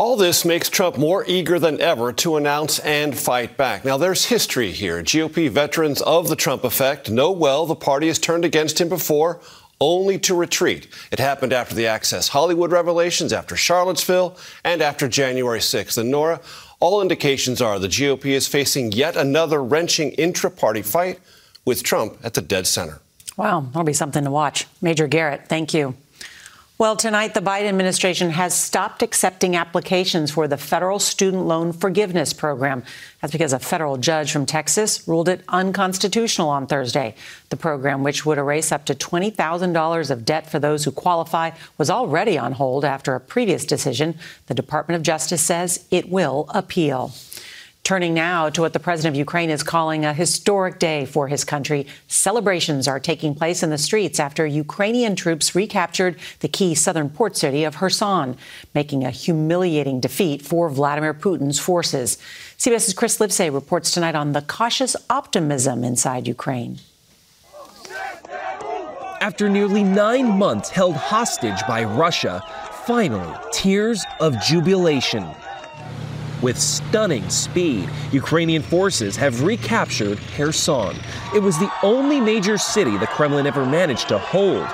All 0.03 0.17
this 0.17 0.43
makes 0.43 0.67
Trump 0.67 0.98
more 0.98 1.24
eager 1.27 1.60
than 1.60 1.79
ever 1.79 2.12
to 2.12 2.36
announce 2.36 2.77
and 2.79 3.17
fight 3.17 3.55
back. 3.55 3.86
Now, 3.86 3.95
there's 3.95 4.25
history 4.25 4.74
here. 4.74 5.01
GOP 5.01 5.50
veterans 5.50 6.01
of 6.01 6.27
the 6.27 6.36
Trump 6.36 6.65
effect 6.65 7.10
know 7.10 7.31
well 7.31 7.65
the 7.65 7.74
party 7.74 8.07
has 8.07 8.19
turned 8.19 8.43
against 8.43 8.81
him 8.81 8.89
before, 8.89 9.39
only 9.79 10.19
to 10.19 10.36
retreat. 10.36 10.89
It 11.10 11.19
happened 11.19 11.53
after 11.53 11.74
the 11.74 11.88
Access 11.88 12.27
Hollywood 12.27 12.69
revelations, 12.69 13.31
after 13.31 13.55
Charlottesville, 13.55 14.36
and 14.65 14.81
after 14.81 15.07
January 15.07 15.60
6th. 15.60 15.98
And 15.98 16.12
Norah, 16.12 16.41
All 16.81 17.01
indications 17.01 17.62
are 17.62 17.79
the 17.79 17.88
GOP 17.88 18.25
is 18.25 18.45
facing 18.45 18.91
yet 18.91 19.15
another 19.15 19.63
wrenching 19.63 20.12
intra 20.12 20.51
party 20.51 20.81
fight 20.81 21.22
with 21.63 21.81
Trump 21.81 22.17
at 22.25 22.33
the 22.33 22.41
dead 22.41 22.67
center. 22.67 23.00
Wow, 23.38 23.62
that'll 23.62 23.86
be 23.86 23.93
something 23.93 24.25
to 24.25 24.31
watch. 24.31 24.67
Major 24.81 25.07
Garrett, 25.07 25.48
thank 25.48 25.74
you. 25.74 25.95
Well, 26.80 26.96
tonight, 26.96 27.36
the 27.36 27.39
Biden 27.39 27.68
administration 27.68 28.32
has 28.32 28.58
stopped 28.58 29.03
accepting 29.03 29.56
applications 29.56 30.32
for 30.32 30.48
the 30.48 30.58
federal 30.58 30.98
student 30.98 31.46
loan 31.46 31.72
forgiveness 31.72 32.34
program. 32.34 32.84
That's 33.22 33.32
because 33.32 33.53
a 33.53 33.60
federal 33.60 33.98
judge 33.98 34.32
from 34.32 34.48
Texas 34.48 35.08
ruled 35.08 35.30
it 35.30 35.44
unconstitutional 35.50 36.50
on 36.50 36.65
Thursday. 36.65 37.13
The 37.50 37.58
program, 37.58 38.01
which 38.01 38.25
would 38.25 38.39
erase 38.39 38.72
up 38.72 38.86
to 38.86 38.96
$20,000 38.96 40.10
of 40.10 40.25
debt 40.25 40.50
for 40.50 40.58
those 40.58 40.84
who 40.84 40.92
qualify, 40.92 41.51
was 41.77 41.92
already 41.92 42.39
on 42.39 42.53
hold 42.53 42.86
after 42.86 43.13
a 43.13 43.20
previous 43.20 43.65
decision. 43.65 44.18
The 44.48 44.56
Department 44.56 44.96
of 44.96 45.03
Justice 45.03 45.44
says 45.44 45.86
it 45.92 46.10
will 46.10 46.50
appeal. 46.56 47.12
Turning 47.84 48.13
now 48.13 48.50
to 48.50 48.62
what 48.62 48.72
the 48.72 48.80
president 48.80 49.13
of 49.13 49.20
Ukraine 49.20 49.50
is 49.50 49.62
calling 49.62 50.06
a 50.06 50.13
historic 50.13 50.80
day 50.80 51.06
for 51.06 51.28
his 51.28 51.44
country. 51.44 51.86
Celebrations 52.08 52.88
are 52.88 52.98
taking 52.98 53.36
place 53.36 53.62
in 53.62 53.72
the 53.72 53.78
streets 53.78 54.22
after 54.22 54.46
Ukrainian 54.46 55.18
troops 55.18 55.54
recaptured 55.54 56.16
the 56.40 56.48
key 56.48 56.75
southern 56.75 57.10
port 57.10 57.36
city 57.36 57.66
of 57.66 57.75
Kherson, 57.75 58.38
making 58.74 59.04
a 59.04 59.12
humiliating 59.12 60.00
defeat 60.00 60.42
for 60.42 60.70
Vladimir 60.70 61.13
Putin's 61.13 61.60
forces. 61.60 62.18
CBS's 62.58 62.94
Chris 62.94 63.18
Livesay 63.18 63.54
reports 63.54 63.92
tonight 63.92 64.16
on 64.16 64.32
the 64.32 64.44
cautious 64.44 64.96
optimism 65.10 65.84
inside 65.84 66.25
Ukraine. 66.25 66.80
After 69.20 69.50
nearly 69.50 69.84
nine 69.84 70.30
months 70.38 70.70
held 70.70 70.96
hostage 70.96 71.60
by 71.68 71.84
Russia, 71.84 72.42
finally, 72.86 73.36
tears 73.52 74.06
of 74.22 74.42
jubilation 74.42 75.25
with 76.43 76.59
stunning 76.59 77.27
speed, 77.29 77.89
Ukrainian 78.12 78.62
forces 78.62 79.15
have 79.15 79.41
recaptured 79.43 80.19
Kherson. 80.35 80.95
It 81.33 81.41
was 81.41 81.57
the 81.57 81.71
only 81.81 82.19
major 82.19 82.57
city 82.57 82.97
the 82.97 83.07
Kremlin 83.07 83.47
ever 83.47 83.65
managed 83.65 84.09
to 84.09 84.19
hold. 84.19 84.67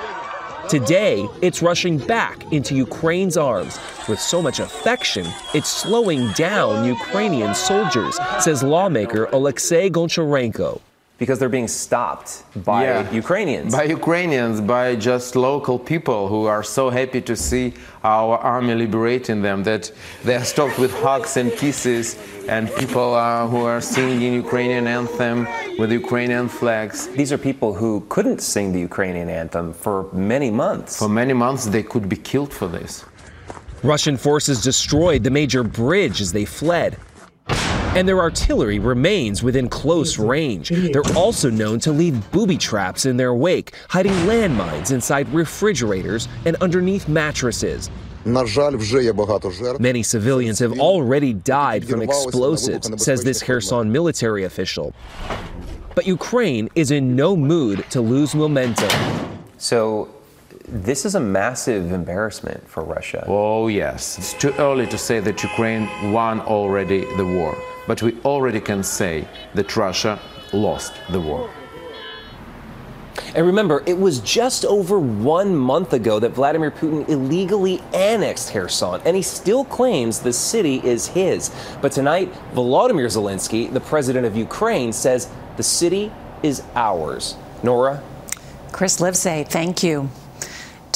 Today, 0.68 1.26
it's 1.40 1.62
rushing 1.62 1.96
back 1.96 2.52
into 2.52 2.74
Ukraine's 2.74 3.36
arms. 3.36 3.78
With 4.08 4.20
so 4.20 4.42
much 4.42 4.60
affection, 4.60 5.26
it's 5.54 5.70
slowing 5.70 6.30
down 6.32 6.84
Ukrainian 6.84 7.54
soldiers, 7.54 8.18
says 8.40 8.62
lawmaker 8.62 9.24
Alexei 9.32 9.88
Goncharenko 9.88 10.80
because 11.20 11.38
they're 11.38 11.50
being 11.50 11.68
stopped 11.68 12.44
by 12.64 12.84
yeah. 12.84 13.12
Ukrainians. 13.12 13.74
By 13.80 13.84
Ukrainians, 13.84 14.58
by 14.62 14.96
just 14.96 15.36
local 15.36 15.78
people 15.78 16.28
who 16.28 16.46
are 16.46 16.62
so 16.62 16.88
happy 16.88 17.20
to 17.20 17.36
see 17.36 17.74
our 18.02 18.38
army 18.38 18.74
liberating 18.74 19.42
them 19.42 19.62
that 19.64 19.92
they 20.24 20.34
are 20.34 20.48
stopped 20.54 20.78
with 20.78 20.92
hugs 21.04 21.36
and 21.36 21.52
kisses, 21.52 22.16
and 22.48 22.74
people 22.82 23.14
uh, 23.14 23.46
who 23.46 23.60
are 23.72 23.82
singing 23.82 24.32
Ukrainian 24.32 24.86
anthem 24.86 25.46
with 25.78 25.92
Ukrainian 25.92 26.48
flags. 26.48 26.96
These 27.08 27.30
are 27.34 27.38
people 27.50 27.74
who 27.74 27.92
couldn't 28.08 28.40
sing 28.40 28.72
the 28.72 28.80
Ukrainian 28.90 29.28
anthem 29.28 29.74
for 29.74 29.96
many 30.14 30.50
months. 30.50 30.98
For 30.98 31.10
many 31.22 31.34
months, 31.34 31.66
they 31.66 31.82
could 31.82 32.08
be 32.08 32.16
killed 32.16 32.52
for 32.60 32.66
this. 32.66 33.04
Russian 33.82 34.16
forces 34.16 34.62
destroyed 34.62 35.22
the 35.22 35.34
major 35.40 35.62
bridge 35.62 36.22
as 36.24 36.32
they 36.32 36.46
fled 36.46 36.96
and 37.96 38.06
their 38.06 38.20
artillery 38.20 38.78
remains 38.78 39.42
within 39.42 39.68
close 39.68 40.18
range. 40.18 40.68
They're 40.68 41.02
also 41.16 41.50
known 41.50 41.80
to 41.80 41.92
leave 41.92 42.30
booby 42.30 42.56
traps 42.56 43.06
in 43.06 43.16
their 43.16 43.34
wake, 43.34 43.74
hiding 43.88 44.12
landmines 44.26 44.92
inside 44.92 45.28
refrigerators 45.30 46.28
and 46.44 46.56
underneath 46.56 47.08
mattresses. 47.08 47.90
Many 49.80 50.02
civilians 50.02 50.58
have 50.58 50.78
already 50.78 51.32
died 51.32 51.88
from 51.88 52.02
explosives, 52.02 53.02
says 53.02 53.24
this 53.24 53.42
Kherson 53.42 53.90
military 53.90 54.44
official. 54.44 54.94
But 55.94 56.06
Ukraine 56.06 56.68
is 56.74 56.90
in 56.90 57.16
no 57.16 57.34
mood 57.34 57.84
to 57.90 58.00
lose 58.00 58.34
momentum. 58.34 58.90
So, 59.58 60.08
this 60.72 61.04
is 61.04 61.14
a 61.14 61.20
massive 61.20 61.92
embarrassment 61.92 62.66
for 62.68 62.84
Russia. 62.84 63.24
Oh, 63.26 63.68
yes. 63.68 64.18
It's 64.18 64.34
too 64.34 64.52
early 64.58 64.86
to 64.86 64.98
say 64.98 65.20
that 65.20 65.42
Ukraine 65.42 65.88
won 66.12 66.40
already 66.40 67.00
the 67.16 67.26
war 67.26 67.56
but 67.90 68.02
we 68.02 68.16
already 68.24 68.60
can 68.60 68.84
say 68.84 69.26
that 69.54 69.76
Russia 69.76 70.16
lost 70.52 70.92
the 71.10 71.20
war. 71.20 71.50
And 73.34 73.44
remember, 73.44 73.82
it 73.84 73.98
was 73.98 74.20
just 74.20 74.64
over 74.64 75.00
one 75.00 75.56
month 75.56 75.92
ago 75.92 76.20
that 76.20 76.30
Vladimir 76.30 76.70
Putin 76.70 77.08
illegally 77.08 77.80
annexed 77.92 78.52
Kherson, 78.52 79.00
and 79.04 79.16
he 79.16 79.22
still 79.22 79.64
claims 79.64 80.20
the 80.20 80.32
city 80.32 80.80
is 80.84 81.08
his. 81.08 81.50
But 81.82 81.90
tonight, 81.90 82.32
Volodymyr 82.54 83.06
Zelensky, 83.06 83.72
the 83.72 83.80
president 83.80 84.24
of 84.24 84.36
Ukraine, 84.36 84.92
says 84.92 85.28
the 85.56 85.64
city 85.64 86.12
is 86.44 86.62
ours. 86.76 87.34
Norah? 87.64 88.00
Chris 88.70 89.00
Livesay, 89.00 89.48
thank 89.48 89.82
you. 89.82 90.08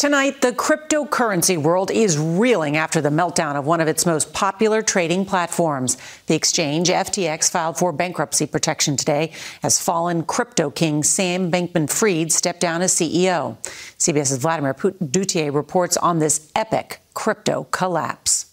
Tonight, 0.04 0.42
the 0.42 0.52
cryptocurrency 0.52 1.56
world 1.56 1.90
is 1.90 2.18
reeling 2.18 2.76
after 2.76 3.00
the 3.00 3.08
meltdown 3.08 3.56
of 3.56 3.64
one 3.64 3.80
of 3.80 3.88
its 3.88 4.04
most 4.04 4.34
popular 4.34 4.82
trading 4.82 5.25
platforms. 5.25 5.96
The 6.26 6.34
exchange, 6.34 6.90
FTX, 6.90 7.50
filed 7.50 7.78
for 7.78 7.90
bankruptcy 7.90 8.46
protection 8.46 8.99
today 8.99 9.32
as 9.62 9.80
fallen 9.80 10.23
crypto 10.25 10.68
king 10.68 11.02
Sam 11.02 11.50
Bankman 11.50 11.90
Fried 11.90 12.30
stepped 12.32 12.61
down 12.61 12.82
as 12.82 12.92
CEO. 12.92 13.56
CBS's 13.96 14.37
Vladimir 14.37 14.75
Duthiers 14.75 15.54
reports 15.54 15.96
on 15.96 16.18
this 16.18 16.52
epic 16.54 17.00
crypto 17.14 17.66
collapse. 17.70 18.52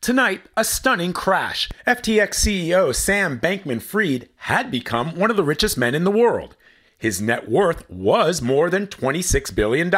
Tonight, 0.00 0.42
a 0.56 0.62
stunning 0.62 1.12
crash. 1.12 1.68
FTX 1.88 2.34
CEO 2.34 2.94
Sam 2.94 3.40
Bankman 3.40 3.82
Fried 3.82 4.28
had 4.36 4.70
become 4.70 5.16
one 5.16 5.32
of 5.32 5.36
the 5.36 5.42
richest 5.42 5.76
men 5.76 5.92
in 5.92 6.04
the 6.04 6.12
world. 6.12 6.54
His 6.98 7.20
net 7.20 7.48
worth 7.48 7.88
was 7.90 8.40
more 8.40 8.70
than 8.70 8.86
$26 8.86 9.54
billion. 9.54 9.92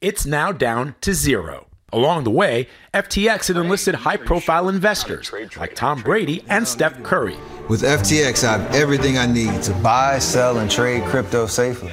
It's 0.00 0.26
now 0.26 0.52
down 0.52 0.94
to 1.00 1.14
zero. 1.14 1.66
Along 1.92 2.24
the 2.24 2.30
way, 2.30 2.66
FTX 2.92 3.48
had 3.48 3.56
enlisted 3.56 3.94
high 3.94 4.16
profile 4.16 4.68
investors 4.68 5.32
like 5.56 5.74
Tom 5.74 6.02
Brady 6.02 6.44
and 6.48 6.66
Steph 6.66 7.02
Curry. 7.04 7.36
With 7.68 7.82
FTX, 7.82 8.42
I 8.42 8.58
have 8.58 8.74
everything 8.74 9.16
I 9.16 9.26
need 9.26 9.62
to 9.62 9.72
buy, 9.74 10.18
sell, 10.18 10.58
and 10.58 10.70
trade 10.70 11.04
crypto 11.04 11.46
safely. 11.46 11.92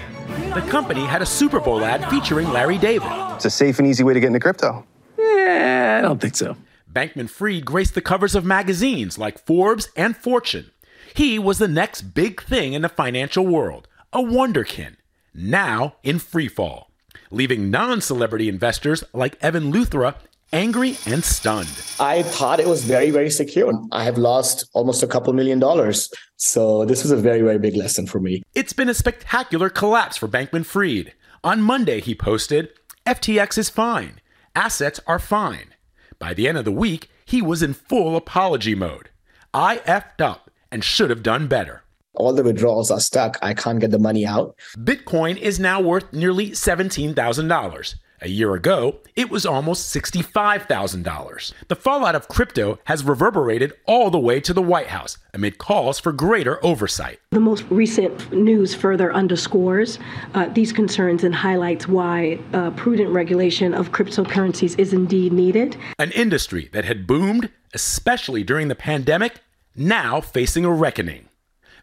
The 0.53 0.65
company 0.69 1.05
had 1.05 1.21
a 1.21 1.25
Super 1.25 1.59
Bowl 1.59 1.83
ad 1.85 2.09
featuring 2.09 2.49
Larry 2.49 2.77
David. 2.77 3.09
It's 3.35 3.45
a 3.45 3.49
safe 3.49 3.77
and 3.79 3.87
easy 3.87 4.03
way 4.03 4.13
to 4.13 4.19
get 4.19 4.27
into 4.27 4.39
crypto. 4.39 4.85
Yeah, 5.19 5.99
I 5.99 6.01
don't 6.01 6.19
think 6.19 6.35
so. 6.35 6.57
Bankman 6.91 7.29
Fried 7.29 7.63
graced 7.63 7.93
the 7.93 8.01
covers 8.01 8.33
of 8.33 8.43
magazines 8.43 9.17
like 9.17 9.45
Forbes 9.45 9.89
and 9.95 10.17
Fortune. 10.17 10.71
He 11.13 11.37
was 11.37 11.59
the 11.59 11.67
next 11.67 12.13
big 12.13 12.41
thing 12.41 12.73
in 12.73 12.81
the 12.81 12.89
financial 12.89 13.45
world 13.45 13.87
a 14.13 14.21
wonderkin, 14.21 14.95
now 15.33 15.95
in 16.03 16.17
freefall, 16.17 16.85
leaving 17.29 17.71
non 17.71 18.01
celebrity 18.01 18.49
investors 18.49 19.03
like 19.13 19.41
Evan 19.41 19.71
Luthra 19.71 20.15
angry 20.53 20.97
and 21.05 21.23
stunned. 21.23 21.69
I 21.99 22.23
thought 22.23 22.59
it 22.59 22.67
was 22.67 22.83
very, 22.83 23.09
very 23.09 23.29
secure. 23.29 23.71
I 23.91 24.03
have 24.03 24.17
lost 24.17 24.69
almost 24.73 25.01
a 25.01 25.07
couple 25.07 25.31
million 25.31 25.59
dollars. 25.59 26.11
So 26.35 26.83
this 26.85 27.03
was 27.03 27.11
a 27.11 27.15
very, 27.17 27.41
very 27.41 27.57
big 27.57 27.77
lesson 27.77 28.05
for 28.05 28.19
me. 28.19 28.43
It's 28.53 28.73
been 28.73 28.89
a 28.89 28.93
spectacular 28.93 29.69
collapse 29.69 30.17
for 30.17 30.27
Bankman 30.27 30.65
Fried. 30.65 31.13
On 31.43 31.61
Monday, 31.61 32.01
he 32.01 32.13
posted, 32.13 32.69
FTX 33.05 33.57
is 33.57 33.69
fine. 33.69 34.19
Assets 34.55 34.99
are 35.07 35.19
fine. 35.19 35.73
By 36.19 36.33
the 36.33 36.47
end 36.47 36.57
of 36.57 36.65
the 36.65 36.71
week, 36.71 37.09
he 37.25 37.41
was 37.41 37.63
in 37.63 37.73
full 37.73 38.17
apology 38.17 38.75
mode. 38.75 39.09
I 39.53 39.77
effed 39.77 40.19
up 40.19 40.51
and 40.69 40.83
should 40.83 41.09
have 41.09 41.23
done 41.23 41.47
better 41.47 41.80
all 42.13 42.33
the 42.33 42.43
withdrawals 42.43 42.91
are 42.91 42.99
stuck. 42.99 43.37
I 43.41 43.53
can't 43.53 43.79
get 43.79 43.91
the 43.91 43.99
money 43.99 44.25
out. 44.25 44.55
Bitcoin 44.77 45.37
is 45.37 45.59
now 45.59 45.81
worth 45.81 46.11
nearly 46.13 46.51
$17,000. 46.51 47.95
A 48.23 48.29
year 48.29 48.53
ago, 48.53 48.99
it 49.15 49.31
was 49.31 49.47
almost 49.47 49.95
$65,000. 49.95 51.53
The 51.69 51.75
fallout 51.75 52.13
of 52.13 52.27
crypto 52.27 52.77
has 52.83 53.03
reverberated 53.03 53.73
all 53.87 54.11
the 54.11 54.19
way 54.19 54.39
to 54.41 54.53
the 54.53 54.61
White 54.61 54.87
House 54.87 55.17
amid 55.33 55.57
calls 55.57 55.99
for 55.99 56.11
greater 56.11 56.63
oversight. 56.63 57.19
The 57.31 57.39
most 57.39 57.65
recent 57.71 58.31
news 58.31 58.75
further 58.75 59.11
underscores 59.11 59.97
uh, 60.35 60.49
these 60.49 60.71
concerns 60.71 61.23
and 61.23 61.33
highlights 61.33 61.87
why 61.87 62.37
uh, 62.53 62.69
prudent 62.71 63.09
regulation 63.09 63.73
of 63.73 63.91
cryptocurrencies 63.91 64.77
is 64.77 64.93
indeed 64.93 65.33
needed. 65.33 65.75
An 65.97 66.11
industry 66.11 66.69
that 66.73 66.85
had 66.85 67.07
boomed, 67.07 67.49
especially 67.73 68.43
during 68.43 68.67
the 68.67 68.75
pandemic, 68.75 69.39
now 69.75 70.21
facing 70.21 70.63
a 70.63 70.71
reckoning. 70.71 71.27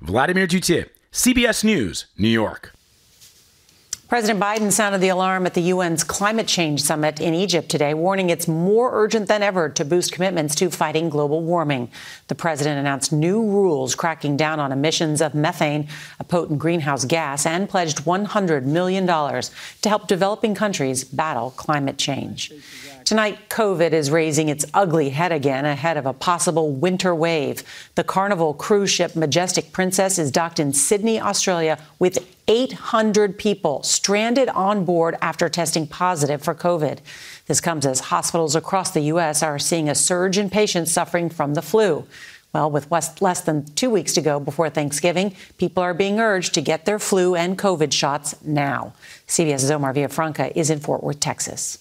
Vladimir 0.00 0.46
Duthiers, 0.46 0.88
CBS 1.12 1.64
News, 1.64 2.06
New 2.16 2.28
York. 2.28 2.72
President 4.08 4.40
Biden 4.40 4.72
sounded 4.72 5.02
the 5.02 5.08
alarm 5.08 5.44
at 5.44 5.52
the 5.52 5.70
UN's 5.70 6.02
climate 6.02 6.46
change 6.46 6.80
summit 6.80 7.20
in 7.20 7.34
Egypt 7.34 7.68
today, 7.68 7.92
warning 7.92 8.30
it's 8.30 8.48
more 8.48 8.90
urgent 8.94 9.28
than 9.28 9.42
ever 9.42 9.68
to 9.68 9.84
boost 9.84 10.12
commitments 10.12 10.54
to 10.54 10.70
fighting 10.70 11.10
global 11.10 11.42
warming. 11.42 11.90
The 12.28 12.34
president 12.34 12.78
announced 12.78 13.12
new 13.12 13.42
rules 13.42 13.94
cracking 13.94 14.36
down 14.38 14.60
on 14.60 14.72
emissions 14.72 15.20
of 15.20 15.34
methane, 15.34 15.88
a 16.18 16.24
potent 16.24 16.58
greenhouse 16.58 17.04
gas, 17.04 17.44
and 17.44 17.68
pledged 17.68 18.04
$100 18.04 18.64
million 18.64 19.06
to 19.06 19.88
help 19.88 20.06
developing 20.06 20.54
countries 20.54 21.04
battle 21.04 21.50
climate 21.50 21.98
change. 21.98 22.52
Tonight, 23.08 23.48
COVID 23.48 23.92
is 23.92 24.10
raising 24.10 24.50
its 24.50 24.66
ugly 24.74 25.08
head 25.08 25.32
again 25.32 25.64
ahead 25.64 25.96
of 25.96 26.04
a 26.04 26.12
possible 26.12 26.72
winter 26.72 27.14
wave. 27.14 27.62
The 27.94 28.04
Carnival 28.04 28.52
cruise 28.52 28.90
ship 28.90 29.16
Majestic 29.16 29.72
Princess 29.72 30.18
is 30.18 30.30
docked 30.30 30.60
in 30.60 30.74
Sydney, 30.74 31.18
Australia, 31.18 31.78
with 31.98 32.18
800 32.48 33.38
people 33.38 33.82
stranded 33.82 34.50
on 34.50 34.84
board 34.84 35.16
after 35.22 35.48
testing 35.48 35.86
positive 35.86 36.42
for 36.42 36.54
COVID. 36.54 36.98
This 37.46 37.62
comes 37.62 37.86
as 37.86 38.00
hospitals 38.00 38.54
across 38.54 38.90
the 38.90 39.00
U.S. 39.04 39.42
are 39.42 39.58
seeing 39.58 39.88
a 39.88 39.94
surge 39.94 40.36
in 40.36 40.50
patients 40.50 40.92
suffering 40.92 41.30
from 41.30 41.54
the 41.54 41.62
flu. 41.62 42.06
Well, 42.52 42.70
with 42.70 42.90
less 42.92 43.40
than 43.40 43.64
two 43.74 43.88
weeks 43.88 44.12
to 44.16 44.20
go 44.20 44.38
before 44.38 44.68
Thanksgiving, 44.68 45.34
people 45.56 45.82
are 45.82 45.94
being 45.94 46.20
urged 46.20 46.52
to 46.52 46.60
get 46.60 46.84
their 46.84 46.98
flu 46.98 47.34
and 47.34 47.56
COVID 47.56 47.90
shots 47.90 48.34
now. 48.44 48.92
CBS's 49.26 49.70
Omar 49.70 49.94
Villafranca 49.94 50.52
is 50.54 50.68
in 50.68 50.78
Fort 50.78 51.02
Worth, 51.02 51.20
Texas. 51.20 51.78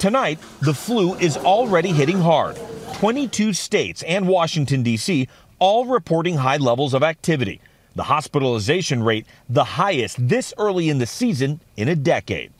Tonight, 0.00 0.38
the 0.62 0.72
flu 0.72 1.14
is 1.16 1.36
already 1.36 1.90
hitting 1.90 2.18
hard. 2.18 2.58
22 2.94 3.52
states 3.52 4.02
and 4.04 4.26
Washington, 4.26 4.82
D.C., 4.82 5.28
all 5.58 5.84
reporting 5.84 6.36
high 6.36 6.56
levels 6.56 6.94
of 6.94 7.02
activity. 7.02 7.60
The 7.96 8.04
hospitalization 8.04 9.02
rate, 9.02 9.26
the 9.50 9.62
highest 9.62 10.16
this 10.26 10.54
early 10.56 10.88
in 10.88 10.96
the 10.96 11.06
season 11.06 11.60
in 11.76 11.88
a 11.88 11.94
decade. 11.94 12.50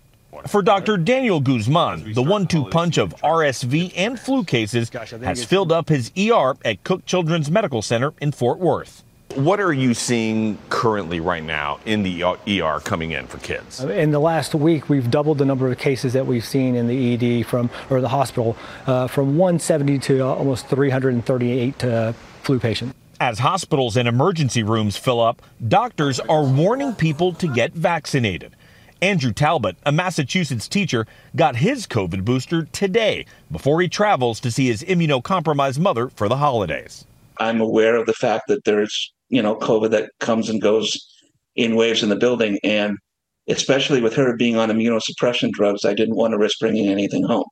For 0.49 0.61
Dr. 0.61 0.99
Daniel 0.99 1.41
Guzman, 1.41 2.13
the 2.13 2.23
one 2.23 2.47
two 2.47 2.67
punch 2.67 2.99
of 2.99 3.15
RSV 3.23 3.95
and 3.97 4.21
flu 4.21 4.45
cases 4.45 4.91
has 4.91 5.43
filled 5.43 5.73
up 5.73 5.89
his 5.89 6.13
ER 6.19 6.57
at 6.63 6.85
Cook 6.85 7.07
Children's 7.07 7.51
Medical 7.51 7.81
Center 7.81 8.13
in 8.21 8.33
Fort 8.33 8.59
Worth. 8.59 9.03
What 9.37 9.61
are 9.61 9.73
you 9.73 9.95
seeing 9.95 10.59
currently 10.71 11.21
right 11.21 11.43
now 11.43 11.79
in 11.87 12.03
the 12.03 12.25
ER 12.25 12.81
coming 12.81 13.13
in 13.13 13.29
for 13.29 13.39
kids? 13.39 13.79
In 13.79 14.11
the 14.11 14.19
last 14.19 14.57
week, 14.57 14.89
we've 14.89 15.09
doubled 15.09 15.39
the 15.39 15.45
number 15.45 15.71
of 15.71 15.79
cases 15.79 16.15
that 16.15 16.27
we've 16.27 16.45
seen 16.45 16.75
in 16.75 16.89
the 16.89 17.15
ED 17.15 17.47
from 17.47 17.71
or 17.91 18.01
the 18.01 18.09
hospital 18.09 18.57
uh, 18.89 19.07
from 19.07 19.39
170 19.39 20.01
to 20.01 20.21
almost 20.23 20.67
338 20.67 21.85
uh, 21.85 22.13
flu 22.43 22.59
patients. 22.59 22.93
As 23.21 23.39
hospitals 23.39 23.97
and 23.97 24.09
emergency 24.09 24.65
rooms 24.65 24.97
fill 24.97 25.21
up, 25.21 25.43
doctors 25.69 26.19
are 26.19 26.43
warning 26.43 26.93
people 26.95 27.33
to 27.35 27.47
get 27.47 27.73
vaccinated. 27.73 28.57
Andrew 29.01 29.33
Talbot, 29.33 29.77
a 29.85 29.93
Massachusetts 29.93 30.67
teacher, 30.67 31.07
got 31.37 31.57
his 31.57 31.87
COVID 31.87 32.25
booster 32.25 32.65
today 32.65 33.27
before 33.51 33.81
he 33.81 33.89
travels 33.89 34.41
to 34.41 34.51
see 34.51 34.67
his 34.67 34.83
immunocompromised 34.83 35.79
mother 35.79 36.09
for 36.09 36.29
the 36.29 36.37
holidays. 36.39 37.07
I'm 37.39 37.61
aware 37.61 37.95
of 37.95 38.07
the 38.07 38.13
fact 38.13 38.49
that 38.49 38.65
there's 38.65 39.13
you 39.31 39.41
know, 39.41 39.57
COVID 39.57 39.91
that 39.91 40.11
comes 40.21 40.51
and 40.51 40.61
goes 40.61 40.99
in 41.57 41.77
waves 41.77 42.03
in 42.03 42.09
the 42.11 42.17
building. 42.17 42.59
And 42.63 42.99
especially 43.49 44.03
with 44.03 44.15
her 44.15 44.37
being 44.37 44.57
on 44.57 44.69
immunosuppression 44.69 45.53
drugs, 45.53 45.85
I 45.85 45.95
didn't 45.95 46.17
want 46.17 46.33
to 46.33 46.39
risk 46.39 46.59
bringing 46.59 46.89
anything 46.89 47.25
home. 47.25 47.47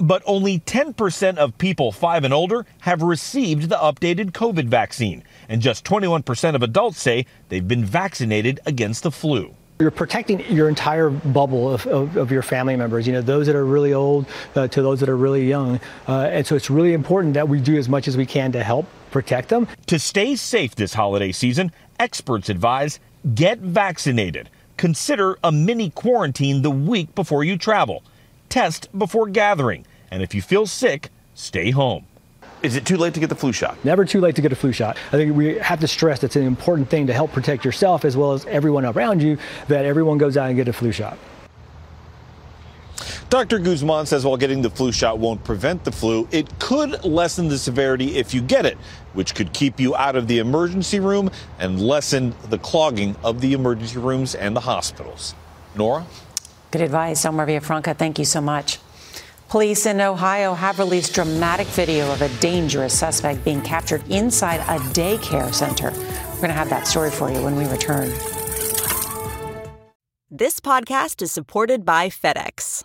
But 0.00 0.22
only 0.26 0.60
10% 0.60 1.38
of 1.38 1.58
people 1.58 1.90
five 1.90 2.22
and 2.22 2.32
older 2.32 2.66
have 2.80 3.02
received 3.02 3.68
the 3.68 3.76
updated 3.76 4.30
COVID 4.30 4.68
vaccine, 4.68 5.24
and 5.48 5.60
just 5.60 5.84
21% 5.84 6.54
of 6.54 6.62
adults 6.62 7.00
say 7.00 7.26
they've 7.48 7.66
been 7.66 7.84
vaccinated 7.84 8.60
against 8.64 9.02
the 9.02 9.10
flu. 9.10 9.54
You're 9.80 9.92
protecting 9.92 10.40
your 10.52 10.68
entire 10.68 11.08
bubble 11.08 11.72
of, 11.72 11.86
of, 11.86 12.16
of, 12.16 12.32
your 12.32 12.42
family 12.42 12.74
members, 12.74 13.06
you 13.06 13.12
know, 13.12 13.20
those 13.20 13.46
that 13.46 13.54
are 13.54 13.64
really 13.64 13.94
old 13.94 14.26
uh, 14.56 14.66
to 14.66 14.82
those 14.82 14.98
that 14.98 15.08
are 15.08 15.16
really 15.16 15.46
young. 15.48 15.78
Uh, 16.08 16.28
and 16.32 16.44
so 16.44 16.56
it's 16.56 16.68
really 16.68 16.94
important 16.94 17.34
that 17.34 17.48
we 17.48 17.60
do 17.60 17.78
as 17.78 17.88
much 17.88 18.08
as 18.08 18.16
we 18.16 18.26
can 18.26 18.50
to 18.50 18.64
help 18.64 18.86
protect 19.12 19.50
them. 19.50 19.68
To 19.86 20.00
stay 20.00 20.34
safe 20.34 20.74
this 20.74 20.94
holiday 20.94 21.30
season, 21.30 21.70
experts 22.00 22.48
advise 22.48 22.98
get 23.36 23.60
vaccinated. 23.60 24.50
Consider 24.76 25.38
a 25.44 25.52
mini 25.52 25.90
quarantine 25.90 26.62
the 26.62 26.72
week 26.72 27.14
before 27.14 27.44
you 27.44 27.56
travel. 27.56 28.02
Test 28.48 28.88
before 28.98 29.28
gathering. 29.28 29.86
And 30.10 30.24
if 30.24 30.34
you 30.34 30.42
feel 30.42 30.66
sick, 30.66 31.10
stay 31.34 31.70
home. 31.70 32.07
Is 32.62 32.74
it 32.74 32.84
too 32.84 32.96
late 32.96 33.14
to 33.14 33.20
get 33.20 33.28
the 33.28 33.36
flu 33.36 33.52
shot? 33.52 33.82
Never 33.84 34.04
too 34.04 34.20
late 34.20 34.34
to 34.36 34.42
get 34.42 34.52
a 34.52 34.56
flu 34.56 34.72
shot. 34.72 34.96
I 35.08 35.10
think 35.12 35.36
we 35.36 35.58
have 35.58 35.78
to 35.80 35.88
stress 35.88 36.20
that's 36.20 36.36
an 36.36 36.42
important 36.42 36.90
thing 36.90 37.06
to 37.06 37.12
help 37.12 37.32
protect 37.32 37.64
yourself 37.64 38.04
as 38.04 38.16
well 38.16 38.32
as 38.32 38.44
everyone 38.46 38.84
around 38.84 39.22
you, 39.22 39.38
that 39.68 39.84
everyone 39.84 40.18
goes 40.18 40.36
out 40.36 40.48
and 40.48 40.56
get 40.56 40.66
a 40.66 40.72
flu 40.72 40.90
shot. 40.90 41.18
Dr. 43.30 43.58
Guzman 43.58 44.06
says 44.06 44.24
while 44.24 44.38
getting 44.38 44.62
the 44.62 44.70
flu 44.70 44.90
shot 44.90 45.18
won't 45.18 45.44
prevent 45.44 45.84
the 45.84 45.92
flu, 45.92 46.26
it 46.32 46.58
could 46.58 47.04
lessen 47.04 47.48
the 47.48 47.58
severity 47.58 48.16
if 48.16 48.32
you 48.32 48.40
get 48.40 48.64
it, 48.64 48.78
which 49.12 49.34
could 49.34 49.52
keep 49.52 49.78
you 49.78 49.94
out 49.94 50.16
of 50.16 50.26
the 50.26 50.38
emergency 50.38 50.98
room 50.98 51.30
and 51.58 51.80
lessen 51.80 52.34
the 52.48 52.58
clogging 52.58 53.14
of 53.22 53.40
the 53.40 53.52
emergency 53.52 53.98
rooms 53.98 54.34
and 54.34 54.56
the 54.56 54.60
hospitals. 54.60 55.34
Norah? 55.76 56.06
Good 56.70 56.80
advice, 56.80 57.24
Omar 57.24 57.46
Villafranca. 57.46 57.96
Thank 57.96 58.18
you 58.18 58.24
so 58.24 58.40
much. 58.40 58.78
Police 59.48 59.86
in 59.86 59.98
Ohio 60.02 60.52
have 60.52 60.78
released 60.78 61.14
dramatic 61.14 61.66
video 61.68 62.12
of 62.12 62.20
a 62.20 62.28
dangerous 62.38 62.96
suspect 62.96 63.44
being 63.44 63.62
captured 63.62 64.06
inside 64.10 64.60
a 64.60 64.78
daycare 64.92 65.54
center. 65.54 65.90
We're 65.90 66.36
going 66.36 66.48
to 66.48 66.52
have 66.52 66.68
that 66.68 66.86
story 66.86 67.10
for 67.10 67.32
you 67.32 67.42
when 67.42 67.56
we 67.56 67.64
return. 67.64 68.10
This 70.30 70.60
podcast 70.60 71.22
is 71.22 71.32
supported 71.32 71.86
by 71.86 72.10
FedEx. 72.10 72.84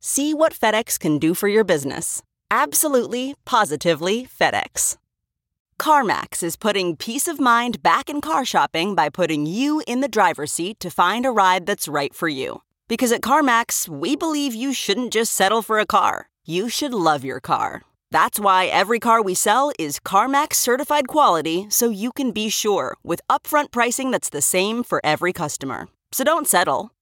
See 0.00 0.32
what 0.32 0.54
FedEx 0.54 0.98
can 0.98 1.18
do 1.18 1.34
for 1.34 1.48
your 1.48 1.64
business. 1.64 2.22
Absolutely, 2.50 3.34
positively 3.44 4.26
FedEx. 4.26 4.96
CarMax 5.80 6.42
is 6.42 6.56
putting 6.56 6.96
peace 6.96 7.26
of 7.28 7.40
mind 7.40 7.82
back 7.82 8.08
in 8.08 8.20
car 8.20 8.44
shopping 8.44 8.94
by 8.94 9.08
putting 9.08 9.46
you 9.46 9.82
in 9.86 10.00
the 10.00 10.08
driver's 10.08 10.52
seat 10.52 10.78
to 10.80 10.90
find 10.90 11.26
a 11.26 11.30
ride 11.30 11.66
that's 11.66 11.88
right 11.88 12.14
for 12.14 12.28
you. 12.28 12.62
Because 12.88 13.12
at 13.12 13.22
CarMax, 13.22 13.88
we 13.88 14.16
believe 14.16 14.54
you 14.54 14.72
shouldn't 14.72 15.12
just 15.12 15.32
settle 15.32 15.62
for 15.62 15.78
a 15.78 15.86
car, 15.86 16.28
you 16.46 16.68
should 16.68 16.94
love 16.94 17.24
your 17.24 17.40
car. 17.40 17.82
That's 18.10 18.40
why 18.40 18.66
every 18.66 18.98
car 18.98 19.20
we 19.20 19.34
sell 19.34 19.72
is 19.78 20.00
CarMax 20.00 20.54
certified 20.54 21.08
quality 21.08 21.66
so 21.68 21.90
you 21.90 22.12
can 22.12 22.30
be 22.30 22.48
sure 22.48 22.96
with 23.02 23.20
upfront 23.28 23.70
pricing 23.70 24.10
that's 24.10 24.30
the 24.30 24.40
same 24.40 24.82
for 24.82 25.00
every 25.04 25.32
customer. 25.32 25.88
So 26.12 26.24
don't 26.24 26.48
settle. 26.48 26.90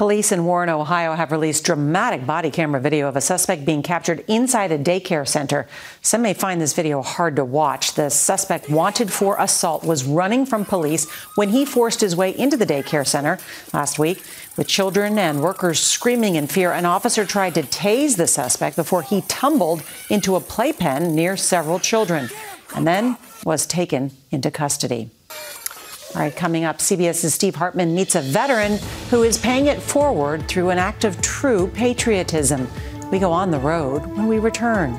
Police 0.00 0.32
in 0.32 0.46
Warren, 0.46 0.70
Ohio 0.70 1.12
have 1.12 1.30
released 1.30 1.66
dramatic 1.66 2.24
body 2.24 2.50
camera 2.50 2.80
video 2.80 3.06
of 3.06 3.16
a 3.16 3.20
suspect 3.20 3.66
being 3.66 3.82
captured 3.82 4.24
inside 4.28 4.72
a 4.72 4.78
daycare 4.78 5.28
center. 5.28 5.68
Some 6.00 6.22
may 6.22 6.32
find 6.32 6.58
this 6.58 6.72
video 6.72 7.02
hard 7.02 7.36
to 7.36 7.44
watch. 7.44 7.92
The 7.92 8.08
suspect 8.08 8.70
wanted 8.70 9.12
for 9.12 9.36
assault 9.38 9.84
was 9.84 10.04
running 10.04 10.46
from 10.46 10.64
police 10.64 11.06
when 11.34 11.50
he 11.50 11.66
forced 11.66 12.00
his 12.00 12.16
way 12.16 12.30
into 12.30 12.56
the 12.56 12.64
daycare 12.64 13.06
center 13.06 13.38
last 13.74 13.98
week. 13.98 14.24
With 14.56 14.68
children 14.68 15.18
and 15.18 15.42
workers 15.42 15.80
screaming 15.80 16.36
in 16.36 16.46
fear, 16.46 16.72
an 16.72 16.86
officer 16.86 17.26
tried 17.26 17.54
to 17.56 17.62
tase 17.62 18.16
the 18.16 18.26
suspect 18.26 18.76
before 18.76 19.02
he 19.02 19.20
tumbled 19.28 19.82
into 20.08 20.34
a 20.34 20.40
playpen 20.40 21.14
near 21.14 21.36
several 21.36 21.78
children 21.78 22.30
and 22.74 22.86
then 22.86 23.18
was 23.44 23.66
taken 23.66 24.12
into 24.30 24.50
custody. 24.50 25.10
All 26.12 26.20
right, 26.22 26.34
coming 26.34 26.64
up, 26.64 26.78
CBS's 26.78 27.34
Steve 27.34 27.54
Hartman 27.54 27.94
meets 27.94 28.16
a 28.16 28.20
veteran 28.20 28.78
who 29.10 29.22
is 29.22 29.38
paying 29.38 29.66
it 29.66 29.80
forward 29.80 30.48
through 30.48 30.70
an 30.70 30.78
act 30.78 31.04
of 31.04 31.22
true 31.22 31.68
patriotism. 31.68 32.66
We 33.12 33.20
go 33.20 33.30
on 33.30 33.52
the 33.52 33.60
road 33.60 34.04
when 34.06 34.26
we 34.26 34.40
return. 34.40 34.92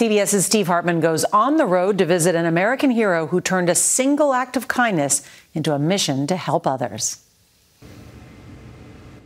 CBS's 0.00 0.46
Steve 0.46 0.68
Hartman 0.68 1.00
goes 1.00 1.24
on 1.24 1.58
the 1.58 1.66
road 1.66 1.98
to 1.98 2.06
visit 2.06 2.34
an 2.34 2.46
American 2.46 2.90
hero 2.90 3.26
who 3.26 3.42
turned 3.42 3.68
a 3.68 3.74
single 3.74 4.32
act 4.32 4.56
of 4.56 4.66
kindness 4.66 5.20
into 5.52 5.74
a 5.74 5.78
mission 5.78 6.26
to 6.28 6.36
help 6.36 6.66
others. 6.66 7.18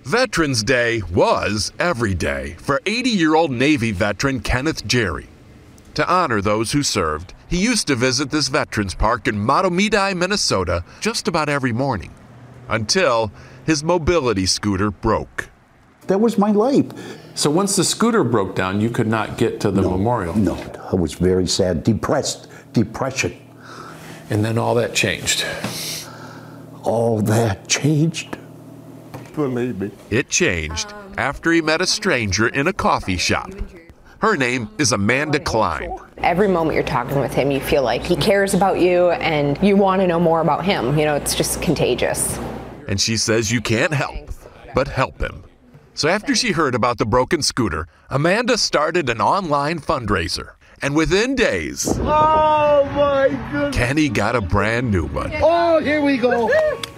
Veterans 0.02 0.64
Day 0.64 1.02
was 1.12 1.72
every 1.78 2.14
day 2.14 2.56
for 2.58 2.82
80 2.84 3.10
year 3.10 3.36
old 3.36 3.52
Navy 3.52 3.92
veteran 3.92 4.40
Kenneth 4.40 4.84
Jerry. 4.88 5.28
To 5.94 6.12
honor 6.12 6.40
those 6.40 6.72
who 6.72 6.82
served, 6.82 7.34
he 7.48 7.56
used 7.56 7.86
to 7.86 7.94
visit 7.94 8.30
this 8.30 8.48
veterans 8.48 8.96
park 8.96 9.28
in 9.28 9.36
Mahtomedi, 9.36 10.16
Minnesota, 10.16 10.84
just 11.00 11.28
about 11.28 11.48
every 11.48 11.72
morning, 11.72 12.12
until 12.68 13.30
his 13.64 13.84
mobility 13.84 14.44
scooter 14.44 14.90
broke. 14.90 15.50
That 16.08 16.20
was 16.20 16.36
my 16.36 16.50
life. 16.50 16.86
So 17.36 17.48
once 17.48 17.76
the 17.76 17.84
scooter 17.84 18.24
broke 18.24 18.56
down, 18.56 18.80
you 18.80 18.90
could 18.90 19.06
not 19.06 19.38
get 19.38 19.60
to 19.60 19.70
the 19.70 19.82
no, 19.82 19.90
memorial? 19.90 20.36
No, 20.36 20.56
I 20.92 20.96
was 20.96 21.14
very 21.14 21.46
sad, 21.46 21.84
depressed, 21.84 22.48
depression. 22.72 23.40
And 24.30 24.44
then 24.44 24.58
all 24.58 24.74
that 24.74 24.94
changed. 24.94 25.46
All 26.82 27.20
that 27.22 27.68
changed. 27.68 28.36
Believe 29.34 29.80
me. 29.80 29.90
It 30.10 30.28
changed 30.28 30.92
after 31.16 31.52
he 31.52 31.62
met 31.62 31.80
a 31.80 31.86
stranger 31.86 32.48
in 32.48 32.66
a 32.66 32.72
coffee 32.72 33.16
shop. 33.16 33.50
Her 34.24 34.38
name 34.38 34.70
is 34.78 34.92
Amanda 34.92 35.38
Klein. 35.38 35.98
Every 36.16 36.48
moment 36.48 36.74
you're 36.74 36.82
talking 36.82 37.20
with 37.20 37.34
him, 37.34 37.50
you 37.50 37.60
feel 37.60 37.82
like 37.82 38.02
he 38.02 38.16
cares 38.16 38.54
about 38.54 38.80
you 38.80 39.10
and 39.10 39.62
you 39.62 39.76
want 39.76 40.00
to 40.00 40.06
know 40.06 40.18
more 40.18 40.40
about 40.40 40.64
him. 40.64 40.98
You 40.98 41.04
know, 41.04 41.14
it's 41.14 41.34
just 41.34 41.60
contagious. 41.60 42.38
And 42.88 42.98
she 42.98 43.18
says 43.18 43.52
you 43.52 43.60
can't 43.60 43.92
help 43.92 44.30
but 44.74 44.88
help 44.88 45.20
him. 45.20 45.44
So 45.92 46.08
after 46.08 46.34
she 46.34 46.52
heard 46.52 46.74
about 46.74 46.96
the 46.96 47.04
broken 47.04 47.42
scooter, 47.42 47.86
Amanda 48.08 48.56
started 48.56 49.10
an 49.10 49.20
online 49.20 49.78
fundraiser. 49.78 50.54
And 50.80 50.96
within 50.96 51.34
days, 51.34 51.86
oh 51.98 52.90
my 52.96 53.28
goodness, 53.52 53.76
Kenny 53.76 54.08
got 54.08 54.36
a 54.36 54.40
brand 54.40 54.90
new 54.90 55.04
one. 55.04 55.32
Oh, 55.42 55.80
here 55.80 56.00
we 56.00 56.16
go. 56.16 56.50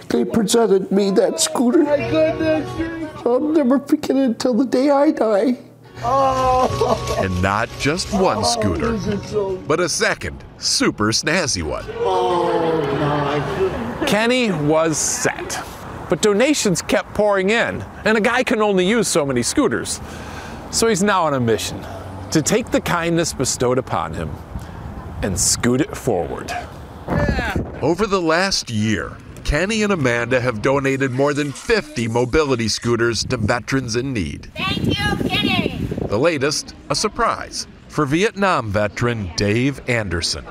They 0.07 0.23
presented 0.23 0.93
me 0.93 1.11
that 1.11 1.41
scooter. 1.41 1.83
My 1.83 2.09
goodness. 2.09 3.25
I'll 3.25 3.41
never 3.41 3.79
forget 3.79 4.15
it 4.15 4.23
until 4.23 4.53
the 4.53 4.63
day 4.63 4.89
I 4.89 5.11
die. 5.11 5.57
Oh. 6.03 7.17
And 7.19 7.41
not 7.41 7.69
just 7.79 8.13
one 8.13 8.43
scooter, 8.45 8.97
so... 9.27 9.57
but 9.67 9.79
a 9.79 9.89
second, 9.89 10.43
super 10.57 11.11
snazzy 11.11 11.63
one. 11.63 11.85
Oh 11.97 12.81
my. 12.99 14.05
Kenny 14.05 14.51
was 14.51 14.97
set. 14.97 15.63
But 16.09 16.21
donations 16.21 16.81
kept 16.81 17.13
pouring 17.13 17.49
in, 17.49 17.81
and 18.05 18.17
a 18.17 18.21
guy 18.21 18.43
can 18.43 18.61
only 18.61 18.87
use 18.87 19.07
so 19.07 19.25
many 19.25 19.43
scooters. 19.43 19.99
So 20.71 20.87
he's 20.87 21.03
now 21.03 21.23
on 21.25 21.33
a 21.33 21.39
mission 21.39 21.85
to 22.31 22.41
take 22.41 22.71
the 22.71 22.81
kindness 22.81 23.33
bestowed 23.33 23.77
upon 23.77 24.13
him 24.13 24.29
and 25.21 25.37
scoot 25.37 25.81
it 25.81 25.95
forward. 25.97 26.51
Over 27.81 28.07
the 28.07 28.21
last 28.21 28.69
year, 28.69 29.17
Kenny 29.43 29.83
and 29.83 29.93
Amanda 29.93 30.41
have 30.41 30.61
donated 30.61 31.11
more 31.11 31.33
than 31.33 31.51
50 31.51 32.07
mobility 32.09 32.67
scooters 32.67 33.23
to 33.25 33.37
veterans 33.37 33.95
in 33.95 34.13
need. 34.13 34.51
Thank 34.55 34.85
you, 34.85 35.29
Kenny. 35.29 35.76
The 36.07 36.17
latest, 36.17 36.73
a 36.89 36.95
surprise 36.95 37.67
for 37.89 38.05
Vietnam 38.05 38.69
veteran 38.69 39.29
Dave 39.35 39.81
Anderson. 39.89 40.45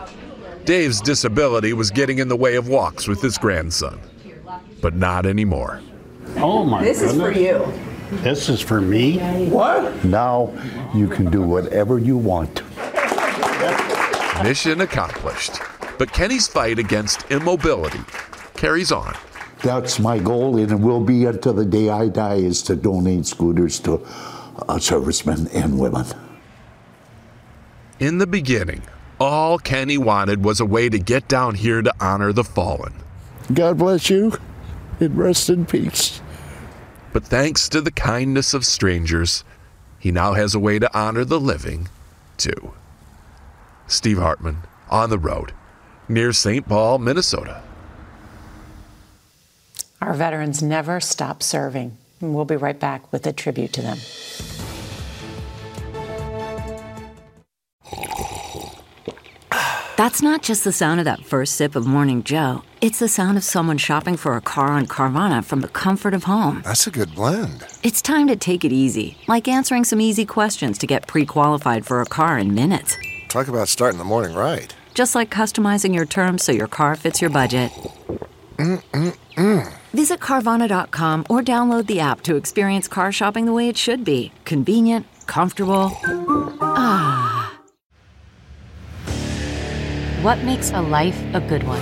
Dave's 0.65 1.01
disability 1.01 1.73
was 1.73 1.91
getting 1.91 2.19
in 2.19 2.29
the 2.29 2.37
way 2.37 2.57
of 2.57 2.69
walks 2.69 3.09
with 3.09 3.23
his 3.23 3.39
grandson, 3.39 3.99
but 4.83 4.95
not 4.95 5.25
anymore. 5.25 5.81
Oh 6.37 6.65
my 6.65 6.85
This 6.85 6.99
goodness. 6.99 7.15
is 7.17 7.23
for 7.23 7.33
you. 7.33 7.73
This 8.23 8.49
is 8.51 8.61
for 8.61 8.81
me? 8.83 9.19
What? 9.49 10.05
Now 10.05 10.53
you 10.95 11.09
can 11.09 11.31
do 11.31 11.41
whatever 11.41 11.99
you 11.99 12.17
want. 12.19 12.63
Mission 14.43 14.83
accomplished. 14.83 15.55
But 15.99 16.13
Kenny's 16.13 16.47
fight 16.47 16.79
against 16.79 17.31
immobility 17.31 18.01
carries 18.55 18.93
on. 18.93 19.15
That's 19.63 19.99
my 19.99 20.19
goal, 20.19 20.59
and 20.59 20.71
it 20.71 20.79
will 20.79 21.01
be 21.01 21.25
until 21.25 21.55
the 21.55 21.65
day 21.65 21.89
I 21.89 22.09
die, 22.09 22.35
is 22.35 22.61
to 22.65 22.77
donate 22.77 23.25
scooters 23.25 23.81
to 23.81 24.07
uh, 24.69 24.79
servicemen 24.79 25.49
and 25.49 25.79
women. 25.79 26.07
In 27.99 28.19
the 28.19 28.27
beginning, 28.27 28.83
all 29.19 29.59
Kenny 29.59 29.97
wanted 29.97 30.45
was 30.45 30.61
a 30.61 30.67
way 30.67 30.89
to 30.89 30.99
get 30.99 31.29
down 31.29 31.55
here 31.55 31.81
to 31.83 31.95
honor 32.01 32.33
the 32.33 32.45
fallen. 32.45 32.93
God 33.53 33.79
bless 33.79 34.11
you, 34.11 34.33
and 35.01 35.17
rest 35.17 35.49
in 35.49 35.65
peace. 35.67 36.21
But 37.13 37.25
thanks 37.25 37.69
to 37.71 37.81
the 37.81 37.91
kindness 37.91 38.53
of 38.53 38.67
strangers, 38.67 39.45
he 39.99 40.11
now 40.13 40.35
has 40.35 40.55
a 40.55 40.61
way 40.61 40.79
to 40.79 40.99
honor 40.99 41.25
the 41.25 41.41
living, 41.41 41.89
too. 42.37 42.75
Steve 43.87 44.19
Hartman, 44.19 44.59
on 44.91 45.11
the 45.11 45.19
road, 45.19 45.53
near 46.09 46.33
St. 46.33 46.69
Paul, 46.69 46.99
Minnesota. 46.99 47.63
Our 50.03 50.13
veterans 50.13 50.63
never 50.63 51.01
stop 51.01 51.43
serving. 51.43 51.97
And 52.21 52.35
we'll 52.35 52.45
be 52.45 52.57
right 52.57 52.79
back 52.79 53.13
with 53.13 53.27
a 53.27 53.33
tribute 53.33 53.73
to 53.75 53.83
them. 53.83 53.99
That's 59.97 60.21
not 60.21 60.43
just 60.43 60.63
the 60.65 60.73
sound 60.73 61.01
of 61.01 61.07
that 61.07 61.25
first 61.25 61.57
sip 61.57 61.75
of 61.75 61.87
Morning 61.87 62.23
Joe. 62.23 62.63
It's 62.83 62.99
the 62.99 63.09
sound 63.09 63.39
of 63.39 63.45
someone 63.45 63.79
shopping 63.79 64.19
for 64.19 64.37
a 64.37 64.43
car 64.43 64.67
on 64.67 64.87
Carvana 64.87 65.43
from 65.43 65.63
the 65.63 65.69
comfort 65.69 66.13
of 66.13 66.25
home. 66.25 66.61
That's 66.65 66.87
a 66.87 66.91
good 66.91 67.15
blend. 67.15 67.65
It's 67.83 68.03
time 68.03 68.27
to 68.27 68.37
take 68.37 68.63
it 68.63 68.73
easy, 68.73 69.17
like 69.27 69.49
answering 69.49 69.85
some 69.85 70.03
easy 70.03 70.27
questions 70.27 70.77
to 70.79 70.87
get 70.87 71.07
pre 71.07 71.25
qualified 71.25 71.87
for 71.87 72.03
a 72.03 72.05
car 72.05 72.37
in 72.39 72.55
minutes. 72.55 72.95
Talk 73.29 73.49
about 73.49 73.69
starting 73.69 73.97
the 73.97 74.05
morning 74.05 74.37
right. 74.37 74.75
Just 74.93 75.15
like 75.15 75.31
customizing 75.31 75.95
your 75.95 76.05
terms 76.05 76.45
so 76.45 76.53
your 76.53 76.69
car 76.69 76.95
fits 76.95 77.23
your 77.23 77.31
budget. 77.31 77.73
Mm-mm-mm. 78.57 79.73
Visit 79.93 80.21
Carvana.com 80.21 81.27
or 81.31 81.43
download 81.43 81.87
the 81.87 82.01
app 82.01 82.23
to 82.23 82.37
experience 82.37 82.89
car 82.89 83.13
shopping 83.13 83.47
the 83.47 83.53
way 83.53 83.69
it 83.69 83.77
should 83.77 84.05
be 84.05 84.33
convenient, 84.45 85.07
comfortable. 85.27 85.93
Ah. 86.61 87.53
What 90.23 90.43
makes 90.45 90.71
a 90.73 90.81
life 90.81 91.23
a 91.35 91.41
good 91.41 91.63
one? 91.63 91.81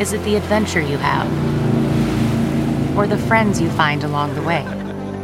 Is 0.00 0.12
it 0.12 0.22
the 0.24 0.36
adventure 0.36 0.80
you 0.80 0.98
have? 0.98 1.28
Or 2.96 3.06
the 3.06 3.18
friends 3.18 3.60
you 3.60 3.70
find 3.70 4.04
along 4.04 4.34
the 4.34 4.42
way? 4.42 4.64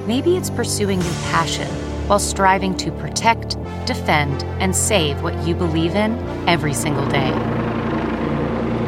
Maybe 0.06 0.36
it's 0.36 0.50
pursuing 0.50 1.00
your 1.00 1.14
passion 1.30 1.68
while 2.08 2.20
striving 2.20 2.76
to 2.76 2.92
protect, 2.92 3.56
defend, 3.86 4.44
and 4.60 4.74
save 4.74 5.22
what 5.22 5.46
you 5.46 5.54
believe 5.54 5.96
in 5.96 6.16
every 6.48 6.72
single 6.72 7.06
day. 7.08 7.32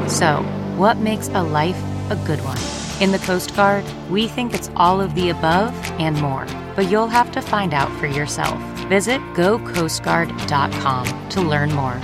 So, 0.09 0.45
what 0.79 0.97
makes 0.99 1.29
a 1.31 1.43
life 1.43 1.77
a 2.09 2.17
good 2.25 2.39
one? 2.45 2.57
In 3.03 3.11
the 3.11 3.19
Coast 3.19 3.55
Guard, 3.57 3.85
we 4.09 4.29
think 4.29 4.55
it's 4.55 4.71
all 4.77 5.01
of 5.01 5.13
the 5.17 5.31
above 5.31 5.75
and 6.01 6.17
more, 6.21 6.47
but 6.77 6.89
you'll 6.89 7.09
have 7.09 7.33
to 7.33 7.43
find 7.43 7.75
out 7.75 7.91
for 7.99 8.07
yourself. 8.07 8.57
Visit 8.89 9.21
gocoastguard.com 9.35 11.29
to 11.31 11.41
learn 11.41 11.73
more. 11.73 12.01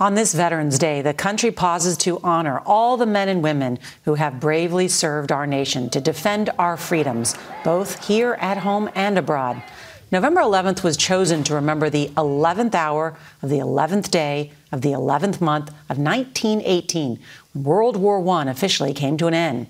On 0.00 0.16
this 0.16 0.34
Veterans 0.34 0.76
Day, 0.76 1.02
the 1.02 1.14
country 1.14 1.52
pauses 1.52 1.96
to 1.98 2.18
honor 2.24 2.58
all 2.66 2.96
the 2.96 3.06
men 3.06 3.28
and 3.28 3.42
women 3.44 3.78
who 4.04 4.14
have 4.14 4.40
bravely 4.40 4.88
served 4.88 5.30
our 5.30 5.46
nation 5.46 5.88
to 5.90 6.00
defend 6.00 6.50
our 6.58 6.76
freedoms, 6.76 7.36
both 7.62 8.04
here 8.04 8.34
at 8.40 8.58
home 8.58 8.90
and 8.96 9.16
abroad. 9.16 9.62
November 10.14 10.42
11th 10.42 10.84
was 10.84 10.96
chosen 10.96 11.42
to 11.42 11.56
remember 11.56 11.90
the 11.90 12.06
11th 12.16 12.72
hour 12.76 13.18
of 13.42 13.50
the 13.50 13.58
11th 13.58 14.12
day 14.12 14.52
of 14.70 14.80
the 14.80 14.90
11th 14.90 15.40
month 15.40 15.70
of 15.90 15.98
1918, 15.98 17.18
when 17.52 17.64
World 17.64 17.96
War 17.96 18.24
I 18.28 18.44
officially 18.48 18.94
came 18.94 19.16
to 19.16 19.26
an 19.26 19.34
end. 19.34 19.66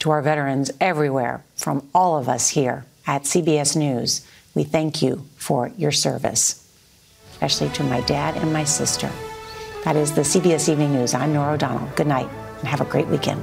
To 0.00 0.10
our 0.10 0.20
veterans 0.20 0.70
everywhere, 0.78 1.42
from 1.56 1.88
all 1.94 2.18
of 2.18 2.28
us 2.28 2.50
here 2.50 2.84
at 3.06 3.22
CBS 3.22 3.76
News, 3.76 4.26
we 4.54 4.62
thank 4.62 5.00
you 5.00 5.24
for 5.38 5.68
your 5.78 5.90
service, 5.90 6.70
especially 7.30 7.70
to 7.70 7.82
my 7.82 8.02
dad 8.02 8.36
and 8.36 8.52
my 8.52 8.64
sister. 8.64 9.10
That 9.84 9.96
is 9.96 10.12
the 10.12 10.20
CBS 10.20 10.68
Evening 10.68 10.92
News. 10.92 11.14
I'm 11.14 11.32
Norah 11.32 11.54
O'Donnell. 11.54 11.88
Good 11.96 12.08
night 12.08 12.28
and 12.58 12.68
have 12.68 12.82
a 12.82 12.84
great 12.84 13.06
weekend. 13.06 13.42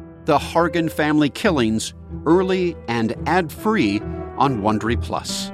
The 0.31 0.37
Hargan 0.37 0.89
Family 0.89 1.29
Killings 1.29 1.93
early 2.25 2.77
and 2.87 3.13
ad-free 3.27 3.99
on 4.37 4.61
Wondery 4.61 4.95
Plus. 5.03 5.51